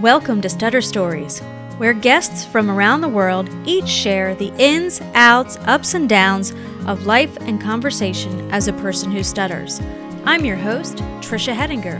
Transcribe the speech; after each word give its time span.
Welcome 0.00 0.40
to 0.42 0.48
Stutter 0.48 0.80
Stories, 0.80 1.40
where 1.78 1.92
guests 1.92 2.44
from 2.44 2.70
around 2.70 3.00
the 3.00 3.08
world 3.08 3.50
each 3.66 3.88
share 3.88 4.32
the 4.36 4.54
ins, 4.56 5.00
outs, 5.14 5.56
ups, 5.62 5.92
and 5.94 6.08
downs 6.08 6.52
of 6.86 7.04
life 7.04 7.36
and 7.40 7.60
conversation 7.60 8.48
as 8.52 8.68
a 8.68 8.72
person 8.74 9.10
who 9.10 9.24
stutters. 9.24 9.80
I'm 10.24 10.44
your 10.44 10.54
host, 10.54 10.98
Trisha 11.18 11.52
Hedinger. 11.52 11.98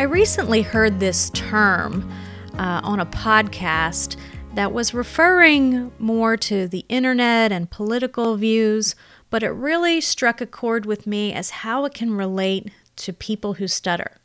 I 0.00 0.04
recently 0.04 0.62
heard 0.62 1.00
this 1.00 1.28
term 1.34 2.10
uh, 2.58 2.80
on 2.82 2.98
a 2.98 3.06
podcast 3.06 4.16
that 4.54 4.72
was 4.72 4.92
referring 4.92 5.92
more 5.98 6.36
to 6.36 6.68
the 6.68 6.84
internet 6.88 7.52
and 7.52 7.70
political 7.70 8.36
views, 8.36 8.94
but 9.30 9.42
it 9.42 9.50
really 9.50 10.00
struck 10.00 10.40
a 10.40 10.46
chord 10.46 10.84
with 10.84 11.06
me 11.06 11.32
as 11.32 11.50
how 11.50 11.84
it 11.84 11.94
can 11.94 12.14
relate 12.14 12.70
to 12.96 13.12
people 13.12 13.54
who 13.54 13.66
stutter. 13.66 14.18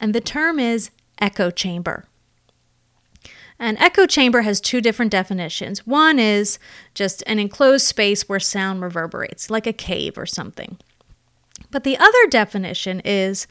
And 0.00 0.14
the 0.14 0.20
term 0.20 0.58
is 0.58 0.90
echo 1.20 1.50
chamber. 1.50 2.04
An 3.58 3.76
echo 3.76 4.06
chamber 4.06 4.42
has 4.42 4.60
two 4.60 4.80
different 4.80 5.12
definitions. 5.12 5.86
One 5.86 6.18
is 6.18 6.58
just 6.94 7.22
an 7.28 7.38
enclosed 7.38 7.86
space 7.86 8.28
where 8.28 8.40
sound 8.40 8.82
reverberates, 8.82 9.48
like 9.48 9.68
a 9.68 9.72
cave 9.72 10.18
or 10.18 10.26
something. 10.26 10.78
But 11.70 11.84
the 11.84 11.96
other 11.96 12.26
definition 12.28 13.00
is 13.04 13.46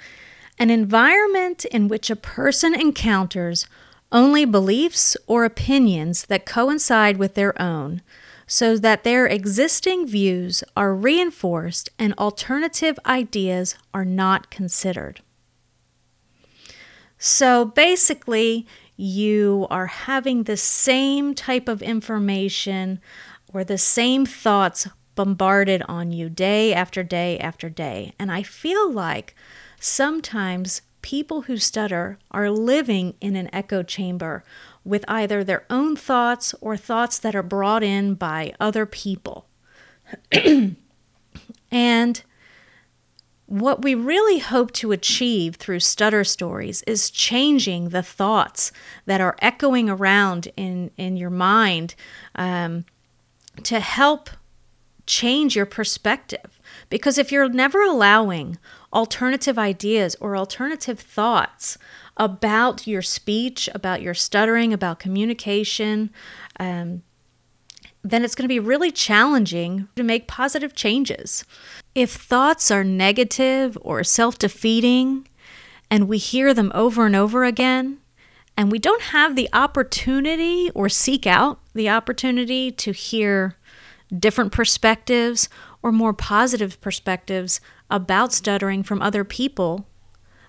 an 0.59 0.69
environment 0.69 1.63
in 1.65 1.87
which 1.87 2.09
a 2.09 2.17
person 2.17 2.75
encounters 2.75 3.65
only 4.11 4.45
beliefs 4.45 5.15
or 5.27 5.45
opinions 5.45 6.25
that 6.25 6.45
coincide 6.45 7.17
with 7.17 7.35
their 7.35 7.59
own, 7.61 8.01
so 8.45 8.77
that 8.77 9.03
their 9.03 9.25
existing 9.25 10.05
views 10.05 10.63
are 10.75 10.93
reinforced 10.93 11.89
and 11.97 12.13
alternative 12.15 12.99
ideas 13.05 13.75
are 13.93 14.05
not 14.05 14.51
considered. 14.51 15.21
So 17.17 17.65
basically, 17.65 18.67
you 18.97 19.67
are 19.69 19.87
having 19.87 20.43
the 20.43 20.57
same 20.57 21.33
type 21.33 21.67
of 21.67 21.81
information 21.81 22.99
or 23.53 23.63
the 23.63 23.77
same 23.77 24.25
thoughts 24.25 24.87
bombarded 25.15 25.83
on 25.87 26.11
you 26.11 26.29
day 26.29 26.73
after 26.73 27.03
day 27.03 27.37
after 27.39 27.69
day. 27.69 28.13
And 28.17 28.31
I 28.31 28.43
feel 28.43 28.91
like 28.91 29.35
sometimes 29.79 30.81
people 31.01 31.43
who 31.43 31.57
stutter 31.57 32.17
are 32.31 32.49
living 32.49 33.15
in 33.21 33.35
an 33.35 33.49
echo 33.53 33.83
chamber 33.83 34.43
with 34.83 35.05
either 35.07 35.43
their 35.43 35.65
own 35.69 35.95
thoughts 35.95 36.53
or 36.61 36.77
thoughts 36.77 37.19
that 37.19 37.35
are 37.35 37.43
brought 37.43 37.83
in 37.83 38.15
by 38.15 38.53
other 38.59 38.85
people. 38.85 39.47
and 41.71 42.23
what 43.51 43.81
we 43.81 43.93
really 43.93 44.39
hope 44.39 44.71
to 44.71 44.93
achieve 44.93 45.55
through 45.55 45.81
stutter 45.81 46.23
stories 46.23 46.83
is 46.83 47.09
changing 47.09 47.89
the 47.89 48.01
thoughts 48.01 48.71
that 49.05 49.19
are 49.19 49.35
echoing 49.41 49.89
around 49.89 50.47
in, 50.55 50.89
in 50.95 51.17
your 51.17 51.29
mind 51.29 51.93
um, 52.35 52.85
to 53.63 53.81
help 53.81 54.29
change 55.05 55.55
your 55.55 55.65
perspective. 55.65 56.60
Because 56.89 57.17
if 57.17 57.31
you're 57.31 57.49
never 57.49 57.81
allowing 57.81 58.57
alternative 58.93 59.57
ideas 59.57 60.15
or 60.19 60.35
alternative 60.35 60.99
thoughts 60.99 61.77
about 62.17 62.87
your 62.87 63.01
speech, 63.01 63.69
about 63.73 64.01
your 64.01 64.13
stuttering, 64.13 64.73
about 64.73 64.99
communication, 64.99 66.11
um, 66.59 67.03
then 68.03 68.23
it's 68.23 68.35
going 68.35 68.43
to 68.43 68.53
be 68.53 68.59
really 68.59 68.91
challenging 68.91 69.87
to 69.95 70.03
make 70.03 70.27
positive 70.27 70.73
changes. 70.73 71.45
If 71.93 72.11
thoughts 72.11 72.71
are 72.71 72.83
negative 72.83 73.77
or 73.81 74.03
self 74.03 74.37
defeating, 74.37 75.27
and 75.89 76.07
we 76.07 76.17
hear 76.17 76.53
them 76.53 76.71
over 76.73 77.05
and 77.05 77.15
over 77.15 77.43
again, 77.43 77.97
and 78.57 78.71
we 78.71 78.79
don't 78.79 79.01
have 79.03 79.35
the 79.35 79.49
opportunity 79.53 80.71
or 80.73 80.89
seek 80.89 81.25
out 81.25 81.59
the 81.73 81.89
opportunity 81.89 82.71
to 82.71 82.91
hear 82.91 83.57
different 84.17 84.51
perspectives 84.51 85.47
or 85.83 85.91
more 85.91 86.13
positive 86.13 86.79
perspectives 86.81 87.59
about 87.89 88.33
stuttering 88.33 88.83
from 88.83 89.01
other 89.01 89.23
people, 89.23 89.87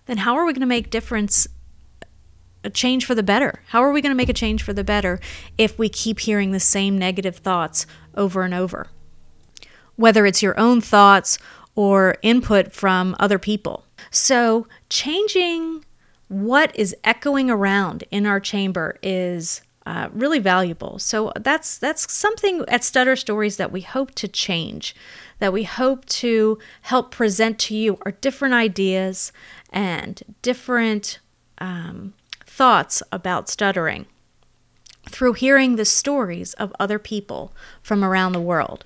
then 0.06 0.18
how 0.18 0.34
are 0.36 0.44
we 0.44 0.52
going 0.52 0.60
to 0.60 0.66
make 0.66 0.90
difference 0.90 1.46
a 2.64 2.70
change 2.70 3.04
for 3.04 3.14
the 3.14 3.22
better? 3.22 3.62
How 3.68 3.82
are 3.82 3.92
we 3.92 4.00
going 4.00 4.10
to 4.10 4.16
make 4.16 4.28
a 4.28 4.34
change 4.34 4.62
for 4.62 4.72
the 4.72 4.84
better 4.84 5.18
if 5.58 5.78
we 5.78 5.88
keep 5.88 6.20
hearing 6.20 6.52
the 6.52 6.60
same 6.60 6.96
negative 6.96 7.36
thoughts 7.36 7.86
over 8.14 8.42
and 8.42 8.54
over? 8.54 8.86
Whether 9.96 10.26
it's 10.26 10.42
your 10.42 10.58
own 10.58 10.80
thoughts 10.80 11.38
or 11.74 12.16
input 12.22 12.72
from 12.72 13.16
other 13.18 13.38
people. 13.38 13.84
So, 14.10 14.66
changing 14.88 15.84
what 16.28 16.74
is 16.76 16.96
echoing 17.04 17.50
around 17.50 18.04
in 18.10 18.26
our 18.26 18.40
chamber 18.40 18.98
is 19.02 19.62
uh, 19.84 20.08
really 20.12 20.38
valuable. 20.38 20.98
So 20.98 21.32
that's 21.36 21.78
that's 21.78 22.12
something 22.12 22.64
at 22.68 22.84
Stutter 22.84 23.16
Stories 23.16 23.56
that 23.56 23.72
we 23.72 23.80
hope 23.80 24.14
to 24.16 24.28
change, 24.28 24.94
that 25.40 25.52
we 25.52 25.64
hope 25.64 26.04
to 26.06 26.58
help 26.82 27.10
present 27.10 27.58
to 27.60 27.76
you 27.76 27.98
our 28.04 28.12
different 28.12 28.54
ideas 28.54 29.32
and 29.70 30.22
different 30.42 31.18
um, 31.58 32.14
thoughts 32.46 33.02
about 33.10 33.48
stuttering 33.48 34.06
through 35.08 35.32
hearing 35.32 35.76
the 35.76 35.84
stories 35.84 36.54
of 36.54 36.72
other 36.78 36.98
people 36.98 37.52
from 37.82 38.04
around 38.04 38.32
the 38.32 38.40
world. 38.40 38.84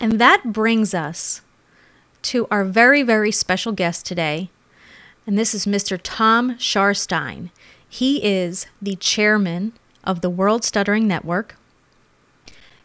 And 0.00 0.20
that 0.20 0.52
brings 0.52 0.92
us 0.92 1.40
to 2.22 2.46
our 2.50 2.64
very, 2.64 3.02
very 3.02 3.30
special 3.30 3.72
guest 3.72 4.04
today. 4.04 4.50
And 5.26 5.38
this 5.38 5.54
is 5.54 5.66
Mr. 5.66 5.98
Tom 6.02 6.56
Scharstein. 6.56 7.50
He 7.94 8.24
is 8.24 8.66
the 8.82 8.96
chairman 8.96 9.72
of 10.02 10.20
the 10.20 10.28
World 10.28 10.64
Stuttering 10.64 11.06
Network. 11.06 11.54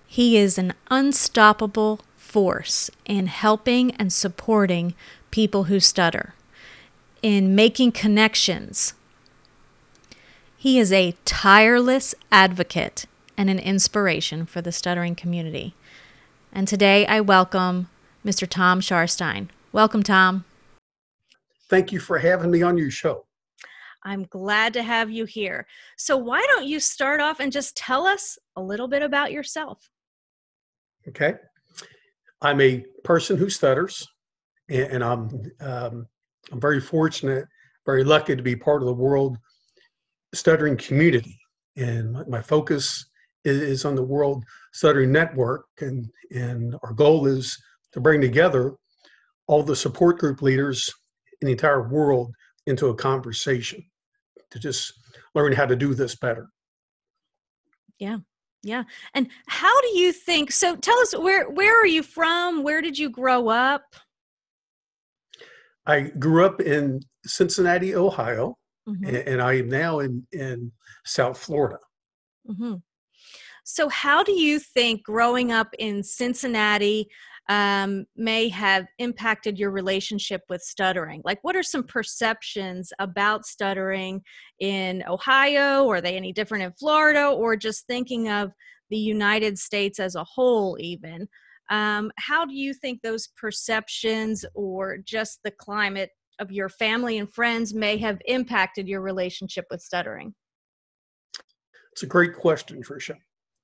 He 0.06 0.38
is 0.38 0.60
an 0.60 0.76
unstoppable 0.92 2.02
force 2.16 2.92
in 3.06 3.26
helping 3.26 3.90
and 3.96 4.14
supporting 4.14 4.94
people 5.32 5.64
who 5.64 5.80
stutter, 5.80 6.36
in 7.24 7.56
making 7.56 7.94
connections. 7.94 8.94
He 10.56 10.78
is 10.78 10.94
a 10.94 11.16
tireless 11.26 12.14
advocate 12.32 13.08
and 13.36 13.50
an 13.50 13.58
inspiration 13.58 14.46
for 14.46 14.62
the 14.62 14.72
stuttering 14.72 15.16
community. 15.16 15.74
And 16.54 16.68
today 16.68 17.08
I 17.08 17.20
welcome 17.22 17.90
Mr. 18.24 18.48
Tom 18.48 18.80
Scharstein. 18.80 19.48
Welcome, 19.72 20.04
Tom. 20.04 20.46
Thank 21.68 21.92
you 21.92 22.00
for 22.00 22.20
having 22.20 22.52
me 22.52 22.62
on 22.62 22.78
your 22.78 22.92
show. 22.92 23.26
I'm 24.04 24.24
glad 24.24 24.74
to 24.74 24.84
have 24.84 25.10
you 25.10 25.26
here. 25.26 25.68
So, 25.98 26.18
why 26.18 26.46
don't 26.50 26.68
you 26.68 26.80
start 26.80 27.20
off 27.20 27.40
and 27.40 27.52
just 27.52 27.76
tell 27.76 28.06
us 28.06 28.38
a 28.56 28.62
little 28.62 28.88
bit 28.88 29.02
about 29.02 29.32
yourself? 29.32 29.90
Okay. 31.08 31.36
I'm 32.42 32.62
a 32.62 32.86
person 33.04 33.38
who 33.38 33.50
stutters, 33.50 34.08
and, 34.70 35.04
I'm 35.04 35.30
um, 35.60 36.08
I'm 36.52 36.62
very 36.62 36.80
fortunate, 36.80 37.46
very 37.86 38.04
lucky 38.04 38.36
to 38.36 38.42
be 38.42 38.56
part 38.56 38.82
of 38.82 38.88
the 38.88 38.94
world 38.94 39.38
stuttering 40.34 40.78
community. 40.78 41.38
And 41.76 42.14
my, 42.14 42.24
my 42.26 42.42
focus 42.42 43.06
is, 43.44 43.62
is 43.62 43.86
on 43.86 43.96
the 43.96 44.04
World 44.04 44.44
Stuttering 44.74 45.12
Network, 45.12 45.66
and 45.82 46.10
and 46.32 46.76
our 46.84 46.94
goal 46.94 47.26
is 47.26 47.58
to 47.92 48.00
bring 48.00 48.22
together 48.22 48.76
all 49.48 49.64
the 49.64 49.76
support 49.76 50.20
group 50.20 50.42
leaders 50.42 50.90
in 51.42 51.48
the 51.48 51.52
entire 51.52 51.90
world 51.90 52.34
into 52.66 52.88
a 52.88 52.96
conversation 52.96 53.84
to 54.52 54.60
just 54.60 54.94
learn 55.36 55.52
how 55.54 55.66
to 55.66 55.76
do 55.76 55.94
this 55.94 56.16
better. 56.16 56.50
Yeah. 58.00 58.18
Yeah. 58.64 58.84
And 59.14 59.30
how 59.48 59.80
do 59.82 59.98
you 59.98 60.12
think 60.12 60.52
so 60.52 60.76
tell 60.76 61.00
us 61.00 61.18
where 61.18 61.50
where 61.50 61.82
are 61.82 61.88
you 61.88 62.04
from? 62.04 62.64
Where 62.64 62.82
did 62.82 62.98
you 62.98 63.10
grow 63.10 63.48
up? 63.48 63.84
I 65.86 66.02
grew 66.02 66.46
up 66.46 66.60
in 66.62 67.02
Cincinnati, 67.26 67.96
Ohio, 67.96 68.58
mm-hmm. 68.88 69.06
and, 69.06 69.18
and, 69.18 69.42
I 69.42 69.54
am 69.54 69.70
now 69.70 70.00
in 70.00 70.28
in 70.34 70.72
South 71.06 71.38
Florida. 71.38 71.80
Mm-hmm. 72.50 72.76
So, 73.64 73.88
how 73.88 74.24
do 74.24 74.34
you 74.34 74.60
think 74.60 75.04
growing 75.04 75.52
up 75.52 75.70
in 75.80 76.04
Cincinnati 76.04 77.08
um, 77.50 78.06
may 78.16 78.48
have 78.50 78.86
impacted 79.00 79.58
your 79.58 79.72
relationship 79.72 80.44
with 80.50 80.62
stuttering? 80.62 81.22
Like, 81.26 81.40
what 81.42 81.56
are 81.56 81.64
some 81.64 81.84
perceptions 81.84 82.94
about 83.00 83.46
stuttering 83.46 84.22
in 84.60 85.04
Ohio? 85.08 85.90
Are 85.90 86.00
they 86.00 86.16
any 86.16 86.32
different 86.32 86.64
in 86.64 86.72
Florida? 86.74 87.28
Or 87.28 87.56
just 87.56 87.88
thinking 87.88 88.30
of 88.30 88.52
the 88.92 88.98
United 88.98 89.58
States 89.58 90.00
as 90.00 90.16
a 90.16 90.24
whole, 90.24 90.78
even? 90.80 91.28
Um, 91.72 92.12
how 92.18 92.46
do 92.46 92.54
you 92.54 92.74
think 92.74 93.02
those 93.02 93.30
perceptions 93.36 94.46
or 94.54 94.98
just 94.98 95.40
the 95.44 95.52
climate 95.52 96.12
of 96.40 96.52
your 96.52 96.70
family 96.70 97.18
and 97.18 97.32
friends 97.34 97.74
may 97.74 97.98
have 97.98 98.20
impacted 98.26 98.88
your 98.88 99.02
relationship 99.02 99.66
with 99.72 99.82
stuttering? 99.82 100.34
It's 101.92 102.04
a 102.04 102.08
great 102.08 102.36
question, 102.36 102.82
Trisha. 102.82 103.16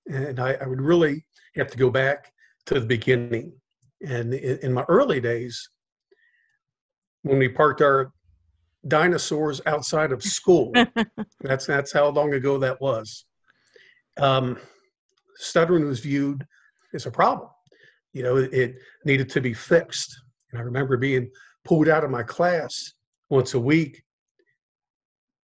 And 0.07 0.39
I, 0.39 0.53
I 0.53 0.67
would 0.67 0.81
really 0.81 1.25
have 1.55 1.69
to 1.71 1.77
go 1.77 1.89
back 1.89 2.31
to 2.65 2.79
the 2.79 2.85
beginning. 2.85 3.53
And 4.05 4.33
in, 4.33 4.59
in 4.59 4.73
my 4.73 4.83
early 4.87 5.19
days, 5.19 5.69
when 7.23 7.39
we 7.39 7.49
parked 7.49 7.81
our 7.81 8.11
dinosaurs 8.87 9.61
outside 9.65 10.11
of 10.11 10.23
school, 10.23 10.71
that's 11.41 11.65
that's 11.65 11.91
how 11.91 12.07
long 12.09 12.33
ago 12.33 12.57
that 12.59 12.79
was. 12.79 13.25
Um, 14.17 14.57
stuttering 15.37 15.85
was 15.85 15.99
viewed 15.99 16.45
as 16.93 17.05
a 17.05 17.11
problem. 17.11 17.49
You 18.13 18.23
know, 18.23 18.37
it, 18.37 18.53
it 18.53 18.75
needed 19.03 19.29
to 19.31 19.41
be 19.41 19.53
fixed. 19.53 20.15
And 20.51 20.59
I 20.59 20.63
remember 20.63 20.97
being 20.97 21.29
pulled 21.65 21.89
out 21.89 22.03
of 22.03 22.11
my 22.11 22.23
class 22.23 22.93
once 23.29 23.53
a 23.55 23.59
week 23.59 24.03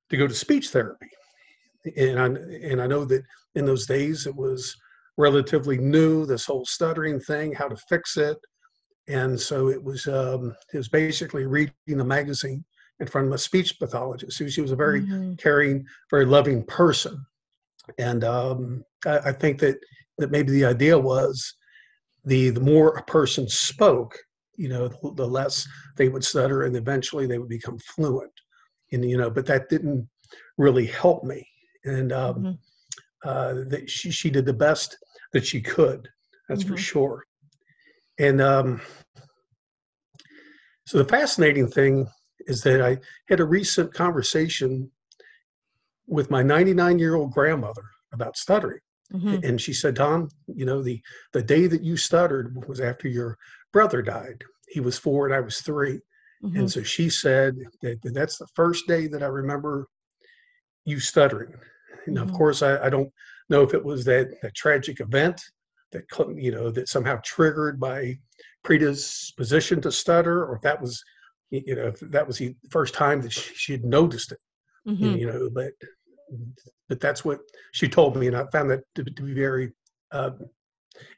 to 0.09 0.17
go 0.17 0.27
to 0.27 0.33
speech 0.33 0.69
therapy. 0.69 1.09
And 1.97 2.19
I, 2.19 2.25
and 2.25 2.81
I 2.81 2.87
know 2.87 3.05
that 3.05 3.23
in 3.55 3.65
those 3.65 3.85
days 3.85 4.27
it 4.27 4.35
was 4.35 4.75
relatively 5.17 5.77
new, 5.77 6.25
this 6.25 6.45
whole 6.45 6.65
stuttering 6.65 7.19
thing, 7.19 7.53
how 7.53 7.67
to 7.67 7.75
fix 7.89 8.17
it. 8.17 8.37
And 9.07 9.39
so 9.39 9.69
it 9.69 9.83
was 9.83 10.07
um, 10.07 10.55
it 10.73 10.77
was 10.77 10.87
basically 10.87 11.45
reading 11.45 11.73
a 11.99 12.05
magazine 12.05 12.63
in 12.99 13.07
front 13.07 13.27
of 13.27 13.33
a 13.33 13.37
speech 13.37 13.79
pathologist. 13.79 14.37
She 14.37 14.43
was, 14.43 14.53
she 14.53 14.61
was 14.61 14.71
a 14.71 14.75
very 14.75 15.01
mm-hmm. 15.01 15.33
caring, 15.35 15.85
very 16.09 16.25
loving 16.25 16.63
person. 16.63 17.25
And 17.97 18.23
um, 18.23 18.85
I, 19.05 19.17
I 19.17 19.31
think 19.31 19.59
that 19.59 19.77
that 20.19 20.31
maybe 20.31 20.51
the 20.51 20.65
idea 20.65 20.97
was 20.97 21.55
the 22.25 22.51
the 22.51 22.61
more 22.61 22.95
a 22.95 23.03
person 23.03 23.49
spoke, 23.49 24.17
you 24.55 24.69
know, 24.69 24.87
the, 24.87 25.13
the 25.15 25.27
less 25.27 25.67
they 25.97 26.09
would 26.09 26.23
stutter, 26.23 26.63
and 26.63 26.75
eventually 26.75 27.25
they 27.25 27.39
would 27.39 27.49
become 27.49 27.79
fluent. 27.79 28.31
And 28.91 29.03
you 29.09 29.17
know, 29.17 29.29
but 29.29 29.47
that 29.47 29.69
didn't 29.69 30.07
really 30.57 30.85
help 30.85 31.23
me. 31.23 31.45
And 31.85 32.13
um, 32.13 32.35
mm-hmm. 32.35 33.27
uh, 33.27 33.53
that 33.69 33.89
she 33.89 34.11
she 34.11 34.29
did 34.29 34.45
the 34.45 34.53
best 34.53 34.95
that 35.33 35.45
she 35.45 35.59
could. 35.59 36.07
That's 36.47 36.63
mm-hmm. 36.63 36.73
for 36.73 36.77
sure. 36.77 37.25
And 38.21 38.39
um, 38.39 38.79
so 40.85 40.99
the 40.99 41.05
fascinating 41.05 41.67
thing 41.67 42.07
is 42.41 42.61
that 42.61 42.79
I 42.79 42.99
had 43.27 43.39
a 43.39 43.45
recent 43.45 43.93
conversation 43.95 44.91
with 46.07 46.29
my 46.29 46.43
99 46.43 46.99
year 46.99 47.15
old 47.15 47.31
grandmother 47.31 47.83
about 48.13 48.37
stuttering. 48.37 48.79
Mm-hmm. 49.11 49.43
And 49.43 49.59
she 49.59 49.73
said, 49.73 49.95
Tom, 49.95 50.29
you 50.45 50.65
know, 50.65 50.83
the, 50.83 51.01
the 51.33 51.41
day 51.41 51.65
that 51.65 51.83
you 51.83 51.97
stuttered 51.97 52.55
was 52.67 52.79
after 52.79 53.07
your 53.07 53.37
brother 53.73 54.03
died. 54.03 54.43
He 54.69 54.81
was 54.81 54.99
four 54.99 55.25
and 55.25 55.33
I 55.33 55.39
was 55.39 55.59
3 55.61 55.93
mm-hmm. 56.43 56.59
And 56.59 56.71
so 56.71 56.83
she 56.83 57.09
said 57.09 57.55
that, 57.81 58.01
that, 58.03 58.13
that's 58.13 58.37
the 58.37 58.47
first 58.55 58.87
day 58.87 59.07
that 59.07 59.23
I 59.23 59.27
remember 59.27 59.87
you 60.85 60.99
stuttering. 60.99 61.55
And 62.05 62.17
mm-hmm. 62.17 62.29
of 62.29 62.35
course, 62.35 62.61
I, 62.61 62.85
I, 62.85 62.89
don't 62.89 63.11
know 63.49 63.63
if 63.63 63.73
it 63.73 63.83
was 63.83 64.05
that, 64.05 64.29
that 64.43 64.55
tragic 64.55 64.99
event 64.99 65.41
that, 65.91 66.03
you 66.35 66.51
know, 66.51 66.71
that 66.71 66.89
somehow 66.89 67.19
triggered 67.23 67.79
my 67.79 68.17
predisposition 68.63 69.81
to 69.81 69.91
stutter, 69.91 70.45
or 70.45 70.55
if 70.55 70.61
that 70.61 70.81
was, 70.81 71.03
you 71.49 71.75
know, 71.75 71.87
if 71.87 71.99
that 71.99 72.27
was 72.27 72.37
the 72.37 72.55
first 72.69 72.93
time 72.93 73.21
that 73.21 73.31
she, 73.31 73.53
she 73.55 73.71
had 73.73 73.83
noticed 73.83 74.31
it, 74.31 74.39
mm-hmm. 74.87 75.17
you 75.17 75.27
know, 75.27 75.49
but 75.53 75.71
but 76.87 76.99
that's 76.99 77.25
what 77.25 77.39
she 77.73 77.87
told 77.87 78.15
me, 78.15 78.27
and 78.27 78.35
I 78.35 78.45
found 78.51 78.69
that 78.71 78.81
to, 78.95 79.03
to 79.03 79.23
be 79.23 79.33
very 79.33 79.71
uh, 80.11 80.31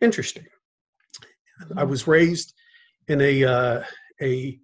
interesting. 0.02 0.46
Mm-hmm. 1.62 1.80
I 1.80 1.84
was 1.84 2.08
raised 2.08 2.54
in 3.08 3.22
a 3.22 3.44
uh, 3.44 3.84
a 4.22 4.60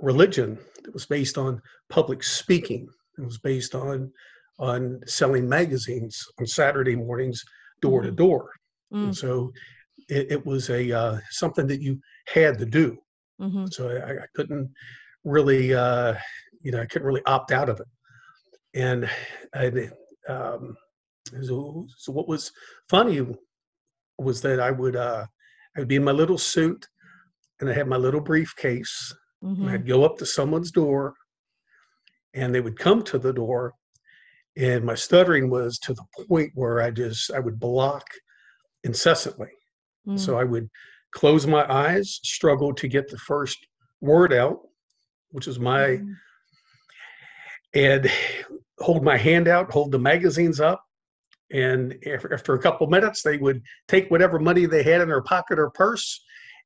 religion 0.00 0.58
that 0.82 0.92
was 0.92 1.06
based 1.06 1.38
on 1.38 1.60
public 1.88 2.22
speaking. 2.22 2.88
It 3.18 3.24
was 3.24 3.38
based 3.38 3.74
on 3.74 4.10
on 4.58 5.00
selling 5.06 5.48
magazines 5.48 6.20
on 6.38 6.46
Saturday 6.46 6.96
mornings, 6.96 7.42
door 7.80 8.02
to 8.02 8.08
mm-hmm. 8.08 8.16
door. 8.16 8.50
Mm. 8.92 9.14
So 9.14 9.52
it, 10.08 10.32
it 10.32 10.46
was 10.46 10.70
a 10.70 10.92
uh, 10.92 11.18
something 11.30 11.66
that 11.66 11.80
you 11.80 12.00
had 12.26 12.58
to 12.58 12.66
do. 12.66 12.98
Mm-hmm. 13.40 13.66
So 13.70 13.88
I, 13.88 14.22
I, 14.22 14.26
couldn't 14.36 14.70
really, 15.24 15.74
uh, 15.74 16.14
you 16.60 16.70
know, 16.70 16.80
I 16.80 16.86
couldn't 16.86 17.06
really 17.06 17.24
opt 17.26 17.50
out 17.50 17.68
of 17.68 17.80
it. 17.80 17.86
And 18.74 19.10
I, 19.54 19.90
um, 20.28 20.76
so, 21.42 21.86
so 21.96 22.12
what 22.12 22.28
was 22.28 22.52
funny 22.88 23.26
was 24.18 24.40
that 24.42 24.60
I 24.60 24.70
would 24.70 24.96
uh, 24.96 25.26
I'd 25.76 25.88
be 25.88 25.96
in 25.96 26.04
my 26.04 26.12
little 26.12 26.38
suit 26.38 26.86
and 27.60 27.70
I 27.70 27.72
had 27.72 27.88
my 27.88 27.96
little 27.96 28.20
briefcase. 28.20 29.14
Mm-hmm. 29.42 29.68
I'd 29.68 29.86
go 29.86 30.04
up 30.04 30.18
to 30.18 30.26
someone's 30.26 30.70
door 30.70 31.14
and 32.34 32.54
they 32.54 32.60
would 32.60 32.78
come 32.78 33.02
to 33.04 33.18
the 33.18 33.32
door 33.32 33.74
and 34.56 34.84
my 34.84 34.94
stuttering 34.94 35.48
was 35.48 35.78
to 35.78 35.94
the 35.94 36.04
point 36.28 36.52
where 36.54 36.82
I 36.82 36.90
just 36.90 37.32
I 37.32 37.40
would 37.40 37.58
block 37.58 38.04
incessantly. 38.84 39.50
Mm. 40.06 40.18
So 40.18 40.38
I 40.38 40.44
would 40.44 40.68
close 41.12 41.46
my 41.46 41.70
eyes, 41.70 42.20
struggle 42.22 42.74
to 42.74 42.88
get 42.88 43.08
the 43.08 43.18
first 43.18 43.58
word 44.00 44.32
out, 44.32 44.60
which 45.30 45.48
is 45.48 45.58
my 45.58 46.00
mm. 46.00 46.14
and 47.74 48.10
hold 48.78 49.04
my 49.04 49.16
hand 49.16 49.48
out, 49.48 49.72
hold 49.72 49.92
the 49.92 49.98
magazines 49.98 50.60
up. 50.60 50.82
And 51.52 51.94
after 52.32 52.54
a 52.54 52.58
couple 52.58 52.86
minutes, 52.86 53.22
they 53.22 53.36
would 53.36 53.62
take 53.86 54.10
whatever 54.10 54.38
money 54.38 54.64
they 54.64 54.82
had 54.82 55.02
in 55.02 55.08
their 55.08 55.22
pocket 55.22 55.58
or 55.58 55.70
purse 55.70 56.22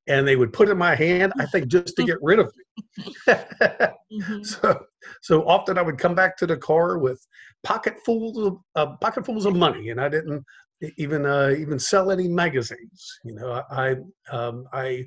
and 0.09 0.27
they 0.27 0.37
would 0.37 0.53
put 0.53 0.69
in 0.69 0.79
my 0.79 0.95
hand, 0.95 1.33
I 1.39 1.47
think 1.47 1.69
just 1.69 1.97
to 1.97 2.05
get 2.05 2.19
rid 2.23 2.39
of 2.39 2.53
me. 2.57 3.05
mm-hmm. 3.29 4.43
So, 4.43 4.81
so 5.23 5.49
often 5.49 5.79
I 5.79 5.83
would 5.83 5.99
come 5.99 6.15
back 6.15 6.37
to 6.39 6.47
the 6.47 6.57
car 6.57 6.99
with 6.99 7.25
pocketfuls 7.65 8.39
of 8.39 8.59
uh, 8.77 8.97
pocketfuls 9.01 9.47
of 9.47 9.57
money, 9.57 9.91
and 9.91 10.01
I 10.01 10.09
didn't 10.09 10.45
even 10.97 11.27
uh, 11.27 11.55
even 11.59 11.79
sell 11.79 12.11
any 12.11 12.29
magazines. 12.29 13.19
You 13.25 13.35
know, 13.35 13.63
I 13.71 13.97
um, 14.31 14.67
I 14.73 15.05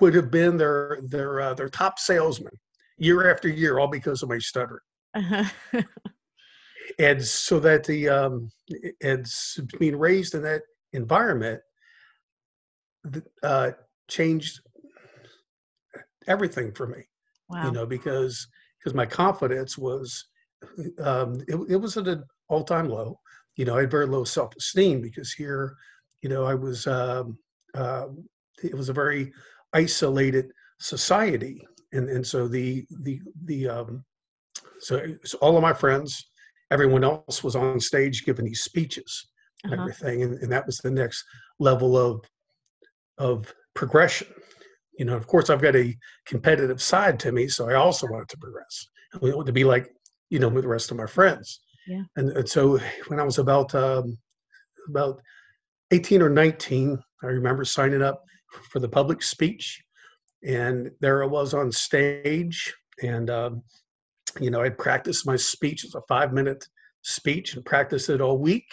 would 0.00 0.14
have 0.14 0.30
been 0.30 0.56
their 0.56 0.98
their 1.04 1.40
uh, 1.40 1.54
their 1.54 1.68
top 1.68 1.98
salesman 1.98 2.58
year 2.98 3.30
after 3.30 3.48
year, 3.48 3.78
all 3.78 3.88
because 3.88 4.22
of 4.22 4.28
my 4.28 4.38
stuttering. 4.38 4.80
Uh-huh. 5.14 5.44
and 6.98 7.24
so 7.24 7.60
that 7.60 7.84
the 7.84 8.08
um, 8.08 8.50
and 9.02 9.26
being 9.78 9.96
raised 9.96 10.34
in 10.34 10.42
that 10.42 10.62
environment 10.92 11.60
uh, 13.42 13.72
changed 14.08 14.60
everything 16.26 16.72
for 16.72 16.86
me. 16.86 17.02
Wow. 17.48 17.66
You 17.66 17.72
know, 17.72 17.86
because 17.86 18.46
because 18.78 18.94
my 18.94 19.06
confidence 19.06 19.76
was 19.76 20.26
um, 20.98 21.40
it, 21.48 21.56
it 21.68 21.76
was 21.76 21.96
at 21.96 22.08
an 22.08 22.24
all 22.48 22.64
time 22.64 22.88
low. 22.88 23.18
You 23.56 23.64
know, 23.64 23.76
I 23.76 23.80
had 23.80 23.90
very 23.90 24.06
low 24.06 24.24
self 24.24 24.54
esteem 24.56 25.00
because 25.00 25.32
here, 25.32 25.76
you 26.22 26.28
know, 26.28 26.44
I 26.44 26.54
was 26.54 26.86
um, 26.86 27.38
uh, 27.74 28.06
it 28.62 28.74
was 28.74 28.88
a 28.88 28.94
very 28.94 29.32
isolated 29.72 30.50
society, 30.78 31.66
and 31.92 32.08
and 32.08 32.26
so 32.26 32.48
the 32.48 32.86
the 33.02 33.20
the 33.44 33.68
um, 33.68 34.04
so, 34.80 35.00
so 35.24 35.38
all 35.38 35.56
of 35.56 35.62
my 35.62 35.72
friends, 35.72 36.30
everyone 36.70 37.04
else 37.04 37.44
was 37.44 37.54
on 37.54 37.78
stage 37.78 38.24
giving 38.24 38.44
these 38.44 38.62
speeches, 38.62 39.28
uh-huh. 39.64 39.74
everything, 39.74 40.22
and, 40.22 40.34
and 40.42 40.50
that 40.50 40.66
was 40.66 40.78
the 40.78 40.90
next 40.90 41.24
level 41.58 41.96
of 41.96 42.24
of 43.18 43.52
progression. 43.74 44.28
You 44.98 45.06
know, 45.06 45.16
of 45.16 45.26
course, 45.26 45.50
I've 45.50 45.62
got 45.62 45.76
a 45.76 45.96
competitive 46.26 46.82
side 46.82 47.18
to 47.20 47.32
me, 47.32 47.48
so 47.48 47.68
I 47.68 47.74
also 47.74 48.06
wanted 48.06 48.28
to 48.30 48.38
progress. 48.38 48.86
I 49.14 49.18
wanted 49.18 49.46
to 49.46 49.52
be 49.52 49.64
like, 49.64 49.94
you 50.30 50.38
know, 50.38 50.48
with 50.48 50.64
the 50.64 50.68
rest 50.68 50.90
of 50.90 50.96
my 50.96 51.06
friends. 51.06 51.60
Yeah. 51.86 52.02
And, 52.16 52.30
and 52.30 52.48
so 52.48 52.78
when 53.08 53.20
I 53.20 53.24
was 53.24 53.38
about 53.38 53.74
um, 53.74 54.18
about 54.88 55.20
18 55.90 56.22
or 56.22 56.30
19, 56.30 56.98
I 57.22 57.26
remember 57.26 57.64
signing 57.64 58.02
up 58.02 58.22
for 58.70 58.78
the 58.78 58.88
public 58.88 59.22
speech, 59.22 59.82
and 60.46 60.90
there 61.00 61.22
I 61.22 61.26
was 61.26 61.54
on 61.54 61.72
stage, 61.72 62.72
and 63.02 63.30
um, 63.30 63.62
you 64.40 64.50
know, 64.50 64.62
I 64.62 64.68
practiced 64.68 65.26
my 65.26 65.36
speech. 65.36 65.84
It's 65.84 65.94
a 65.94 66.02
five 66.08 66.32
minute 66.32 66.66
speech 67.02 67.54
and 67.54 67.64
practiced 67.64 68.10
it 68.10 68.20
all 68.20 68.38
week 68.38 68.66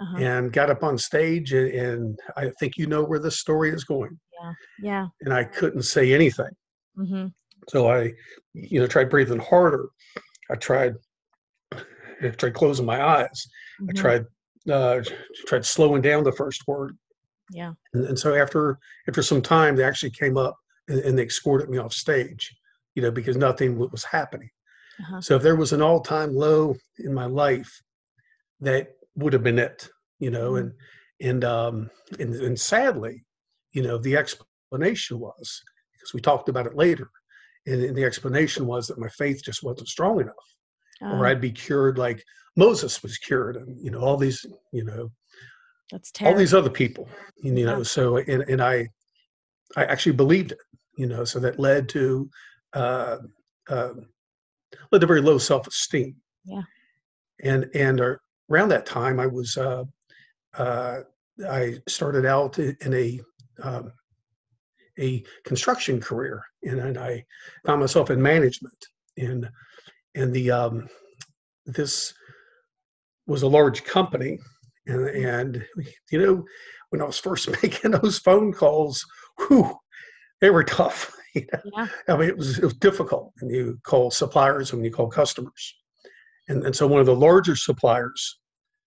uh-huh. 0.00 0.18
and 0.18 0.52
got 0.52 0.70
up 0.70 0.82
on 0.82 0.98
stage 0.98 1.52
and, 1.52 1.70
and, 1.70 2.18
i 2.36 2.50
think 2.60 2.76
you 2.76 2.86
know 2.86 3.02
where 3.02 3.18
this 3.18 3.38
story 3.38 3.70
is 3.70 3.84
going 3.84 4.18
yeah 4.42 4.52
yeah 4.82 5.06
and 5.22 5.32
i 5.32 5.42
couldn't 5.42 5.82
say 5.82 6.12
anything 6.12 6.50
mm-hmm. 6.98 7.26
so 7.68 7.90
i 7.90 8.10
you 8.52 8.80
know 8.80 8.86
tried 8.86 9.08
breathing 9.08 9.38
harder 9.38 9.88
i 10.50 10.54
tried 10.54 10.94
I 12.24 12.28
tried 12.30 12.54
closing 12.54 12.86
my 12.86 13.02
eyes 13.02 13.46
mm-hmm. 13.80 13.90
i 13.90 14.00
tried 14.00 14.24
uh 14.70 15.00
tried 15.46 15.64
slowing 15.64 16.02
down 16.02 16.24
the 16.24 16.32
first 16.32 16.66
word 16.66 16.96
yeah 17.50 17.72
and, 17.94 18.06
and 18.06 18.18
so 18.18 18.34
after 18.34 18.78
after 19.08 19.22
some 19.22 19.42
time 19.42 19.76
they 19.76 19.84
actually 19.84 20.10
came 20.10 20.36
up 20.36 20.56
and, 20.88 21.00
and 21.00 21.18
they 21.18 21.24
escorted 21.24 21.68
me 21.68 21.78
off 21.78 21.92
stage 21.92 22.54
you 22.94 23.02
know 23.02 23.10
because 23.10 23.36
nothing 23.36 23.78
was 23.78 24.04
happening 24.04 24.50
uh-huh. 25.00 25.20
so 25.20 25.36
if 25.36 25.42
there 25.42 25.56
was 25.56 25.72
an 25.72 25.82
all-time 25.82 26.34
low 26.34 26.76
in 26.98 27.12
my 27.12 27.24
life 27.24 27.82
that 28.62 28.94
would 29.16 29.32
have 29.32 29.42
been 29.42 29.58
it, 29.58 29.88
you 30.18 30.30
know, 30.30 30.56
and 30.56 30.70
mm-hmm. 30.70 31.28
and 31.28 31.44
um 31.44 31.90
and, 32.18 32.34
and 32.34 32.58
sadly, 32.58 33.24
you 33.72 33.82
know, 33.82 33.98
the 33.98 34.16
explanation 34.16 35.18
was 35.18 35.62
because 35.92 36.14
we 36.14 36.20
talked 36.20 36.48
about 36.48 36.66
it 36.66 36.76
later, 36.76 37.10
and, 37.66 37.82
and 37.82 37.96
the 37.96 38.04
explanation 38.04 38.66
was 38.66 38.86
that 38.86 38.98
my 38.98 39.08
faith 39.08 39.42
just 39.44 39.62
wasn't 39.62 39.88
strong 39.88 40.20
enough, 40.20 40.51
or. 41.02 41.26
I'd 41.26 41.40
be 41.40 41.50
cured 41.50 41.98
like 41.98 42.22
Moses 42.56 43.02
was 43.02 43.18
cured, 43.18 43.56
and 43.56 43.78
you 43.80 43.90
know 43.90 44.00
all 44.00 44.16
these, 44.16 44.44
you 44.72 44.84
know, 44.84 45.10
that's 45.90 46.10
terrible. 46.10 46.34
all 46.34 46.38
these 46.38 46.54
other 46.54 46.70
people, 46.70 47.08
you 47.42 47.52
know. 47.52 47.78
Yeah. 47.78 47.82
So 47.82 48.16
and 48.18 48.42
and 48.48 48.62
I, 48.62 48.88
I 49.76 49.84
actually 49.84 50.12
believed 50.12 50.52
it, 50.52 50.58
you 50.96 51.06
know. 51.06 51.24
So 51.24 51.38
that 51.40 51.58
led 51.58 51.88
to, 51.90 52.28
uh, 52.74 53.18
uh, 53.68 53.90
led 54.90 55.00
to 55.00 55.06
very 55.06 55.22
low 55.22 55.38
self 55.38 55.66
esteem. 55.66 56.16
Yeah. 56.44 56.62
And 57.42 57.70
and 57.74 58.00
uh, 58.00 58.14
around 58.50 58.68
that 58.68 58.86
time, 58.86 59.18
I 59.18 59.26
was, 59.26 59.56
uh, 59.56 59.84
uh, 60.54 61.00
I 61.48 61.78
started 61.88 62.26
out 62.26 62.58
in 62.58 62.94
a 62.94 63.20
um, 63.62 63.92
a 64.98 65.24
construction 65.44 66.00
career, 66.00 66.42
and, 66.64 66.78
and 66.78 66.98
I 66.98 67.24
found 67.64 67.80
myself 67.80 68.10
in 68.10 68.20
management, 68.20 68.76
and 69.16 69.48
and 70.14 70.32
the 70.32 70.50
um, 70.50 70.88
this 71.66 72.14
was 73.26 73.42
a 73.42 73.48
large 73.48 73.84
company, 73.84 74.38
and 74.86 75.08
and 75.08 75.64
you 76.10 76.18
know 76.18 76.44
when 76.90 77.00
I 77.00 77.04
was 77.04 77.18
first 77.18 77.48
making 77.62 77.92
those 77.92 78.18
phone 78.18 78.52
calls, 78.52 79.04
whew, 79.38 79.76
they 80.40 80.50
were 80.50 80.64
tough. 80.64 81.14
you 81.34 81.46
know? 81.52 81.60
Yeah. 81.76 81.86
I 82.08 82.16
mean, 82.16 82.28
it 82.28 82.36
was 82.36 82.58
it 82.58 82.64
was 82.64 82.74
difficult 82.74 83.32
when 83.40 83.50
you 83.50 83.78
call 83.84 84.10
suppliers 84.10 84.70
and 84.70 84.78
when 84.78 84.84
you 84.84 84.92
call 84.92 85.08
customers, 85.08 85.74
and 86.48 86.64
and 86.64 86.76
so 86.76 86.86
one 86.86 87.00
of 87.00 87.06
the 87.06 87.16
larger 87.16 87.56
suppliers 87.56 88.38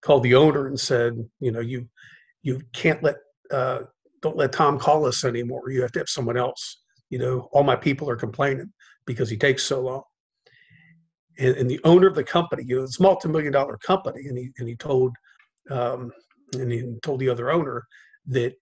called 0.01 0.23
the 0.23 0.35
owner 0.35 0.67
and 0.67 0.79
said, 0.79 1.13
you 1.39 1.51
know, 1.51 1.59
you 1.59 1.87
you 2.43 2.61
can't 2.73 3.01
let 3.01 3.15
uh, 3.51 3.79
don't 4.21 4.37
let 4.37 4.51
Tom 4.51 4.79
call 4.79 5.05
us 5.05 5.23
anymore. 5.23 5.69
You 5.69 5.81
have 5.81 5.91
to 5.93 5.99
have 5.99 6.09
someone 6.09 6.37
else. 6.37 6.81
You 7.09 7.19
know, 7.19 7.49
all 7.51 7.63
my 7.63 7.75
people 7.75 8.09
are 8.09 8.15
complaining 8.15 8.71
because 9.05 9.29
he 9.29 9.37
takes 9.37 9.63
so 9.63 9.81
long. 9.81 10.03
And, 11.37 11.55
and 11.57 11.69
the 11.69 11.81
owner 11.83 12.07
of 12.07 12.15
the 12.15 12.23
company, 12.23 12.63
you 12.65 12.77
know, 12.77 12.83
it's 12.83 12.99
a 12.99 13.03
multi-million 13.03 13.51
dollar 13.51 13.77
company, 13.77 14.27
and 14.27 14.37
he 14.37 14.51
and 14.57 14.67
he 14.67 14.75
told 14.75 15.13
um, 15.69 16.11
and 16.53 16.71
he 16.71 16.95
told 17.01 17.19
the 17.19 17.29
other 17.29 17.51
owner 17.51 17.83
that 18.27 18.53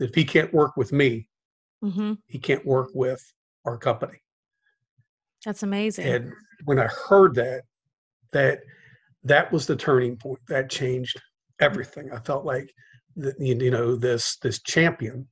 if 0.00 0.14
he 0.14 0.24
can't 0.24 0.52
work 0.52 0.76
with 0.76 0.92
me, 0.92 1.28
hmm 1.82 2.14
he 2.26 2.38
can't 2.38 2.64
work 2.66 2.90
with 2.94 3.22
our 3.64 3.78
company. 3.78 4.18
That's 5.44 5.62
amazing. 5.62 6.06
And 6.06 6.32
when 6.64 6.78
I 6.78 6.88
heard 7.08 7.34
that, 7.36 7.62
that 8.32 8.60
that 9.24 9.50
was 9.52 9.66
the 9.66 9.76
turning 9.76 10.16
point. 10.16 10.40
That 10.48 10.70
changed 10.70 11.20
everything. 11.60 12.10
I 12.12 12.18
felt 12.18 12.44
like 12.44 12.70
that 13.16 13.38
you 13.40 13.70
know 13.70 13.96
this 13.96 14.36
this 14.42 14.60
champion 14.62 15.26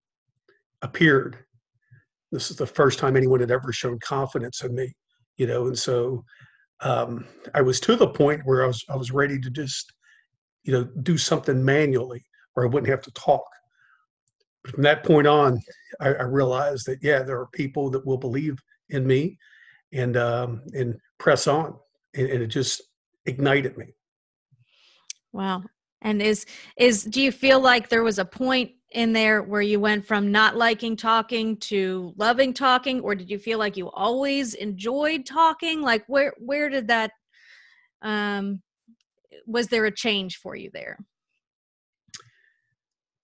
appeared. 0.83 1.39
This 2.33 2.51
is 2.51 2.57
the 2.57 2.67
first 2.67 2.99
time 2.99 3.17
anyone 3.17 3.41
had 3.41 3.51
ever 3.51 3.73
shown 3.73 3.99
confidence 4.01 4.63
in 4.63 4.75
me, 4.75 4.93
you 5.37 5.47
know, 5.47 5.67
and 5.67 5.79
so 5.79 6.25
um, 6.81 7.27
I 7.55 7.63
was 7.63 7.81
to 7.81 7.97
the 7.97 8.09
point 8.09 8.43
where 8.45 8.65
I 8.65 8.67
was 8.67 8.85
I 8.89 8.97
was 8.97 9.11
ready 9.11 9.39
to 9.41 9.51
just 9.51 9.93
you 10.63 10.73
know 10.73 10.85
do 11.03 11.17
something 11.17 11.65
manually 11.65 12.25
where 12.55 12.67
I 12.67 12.69
wouldn't 12.69 12.91
have 12.91 13.03
to 13.03 13.13
talk. 13.13 13.45
But 14.63 14.75
From 14.75 14.83
that 14.85 15.05
point 15.05 15.27
on, 15.27 15.61
I, 16.01 16.09
I 16.09 16.23
realized 16.23 16.87
that 16.87 16.99
yeah, 17.03 17.23
there 17.23 17.39
are 17.39 17.49
people 17.53 17.91
that 17.91 18.07
will 18.07 18.19
believe 18.19 18.59
in 18.91 19.07
me 19.07 19.39
and 19.93 20.17
um, 20.17 20.63
and 20.75 20.97
press 21.19 21.47
on, 21.47 21.75
and, 22.15 22.29
and 22.29 22.43
it 22.43 22.49
just 22.49 22.83
ignited 23.27 23.77
me. 23.79 23.95
Wow. 25.33 25.65
And 26.03 26.21
is 26.21 26.45
is 26.77 27.05
do 27.05 27.21
you 27.21 27.33
feel 27.33 27.61
like 27.61 27.89
there 27.89 28.05
was 28.05 28.19
a 28.19 28.25
point 28.25 28.73
in 28.95 29.13
there 29.13 29.43
where 29.43 29.61
you 29.61 29.81
went 29.81 30.07
from 30.07 30.31
not 30.31 30.57
liking 30.57 30.97
talking 30.97 31.57
to 31.57 32.15
loving 32.17 32.55
talking 32.55 33.01
or 33.01 33.15
did 33.15 33.29
you 33.29 33.39
feel 33.39 33.59
like 33.59 33.77
you 33.77 33.91
always 33.91 34.55
enjoyed 34.55 35.27
talking? 35.27 35.83
Like 35.83 36.05
where 36.07 36.33
where 36.39 36.71
did 36.71 36.89
that 36.89 37.11
um 38.03 38.63
was 39.47 39.67
there 39.67 39.85
a 39.85 39.91
change 39.91 40.39
for 40.39 40.55
you 40.55 40.71
there? 40.73 40.99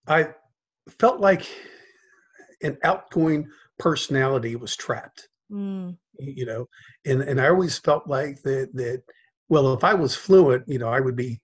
I 0.06 0.30
felt 0.98 1.20
like 1.20 1.46
an 2.62 2.76
outgoing 2.82 3.48
personality 3.78 4.56
was 4.56 4.76
trapped, 4.76 5.28
Mm, 5.50 5.96
you 6.18 6.46
know, 6.46 6.66
and 7.06 7.22
and 7.22 7.40
I 7.40 7.48
always 7.48 7.78
felt 7.78 8.06
like 8.06 8.42
that 8.42 8.70
that 8.74 9.02
well, 9.48 9.72
if 9.72 9.84
I 9.84 9.94
was 9.94 10.14
fluent, 10.14 10.64
you 10.68 10.78
know, 10.78 10.88
I 10.88 11.00
would 11.00 11.16
be 11.16 11.40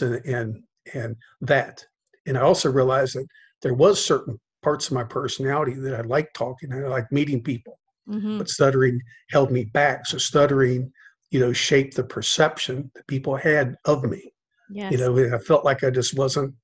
and 0.00 0.14
and 0.26 0.62
and 0.94 1.16
that, 1.40 1.86
and 2.26 2.38
I 2.38 2.42
also 2.42 2.70
realized 2.70 3.16
that 3.16 3.26
there 3.62 3.74
was 3.74 4.04
certain 4.04 4.38
parts 4.62 4.86
of 4.86 4.92
my 4.92 5.04
personality 5.04 5.74
that 5.74 5.94
I 5.94 6.02
liked 6.02 6.34
talking, 6.34 6.72
and 6.72 6.84
I 6.84 6.88
like 6.88 7.10
meeting 7.10 7.42
people. 7.42 7.78
mhm, 8.08 8.38
but 8.38 8.48
stuttering 8.48 9.00
held 9.30 9.50
me 9.52 9.64
back. 9.64 10.06
So 10.06 10.18
stuttering, 10.18 10.92
you 11.30 11.40
know, 11.40 11.52
shaped 11.52 11.94
the 11.96 12.04
perception 12.04 12.90
that 12.94 13.06
people 13.06 13.36
had 13.36 13.76
of 13.84 14.04
me. 14.04 14.32
Yes. 14.70 14.92
You 14.92 14.98
know, 14.98 15.34
I 15.34 15.38
felt 15.38 15.64
like 15.64 15.84
I 15.84 15.90
just 15.90 16.16
wasn't. 16.16 16.54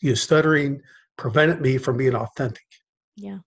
You 0.00 0.10
know, 0.10 0.14
stuttering 0.14 0.82
prevented 1.16 1.60
me 1.62 1.78
from 1.78 1.96
being 1.96 2.14
authentic. 2.14 2.66
Yeah. 3.16 3.38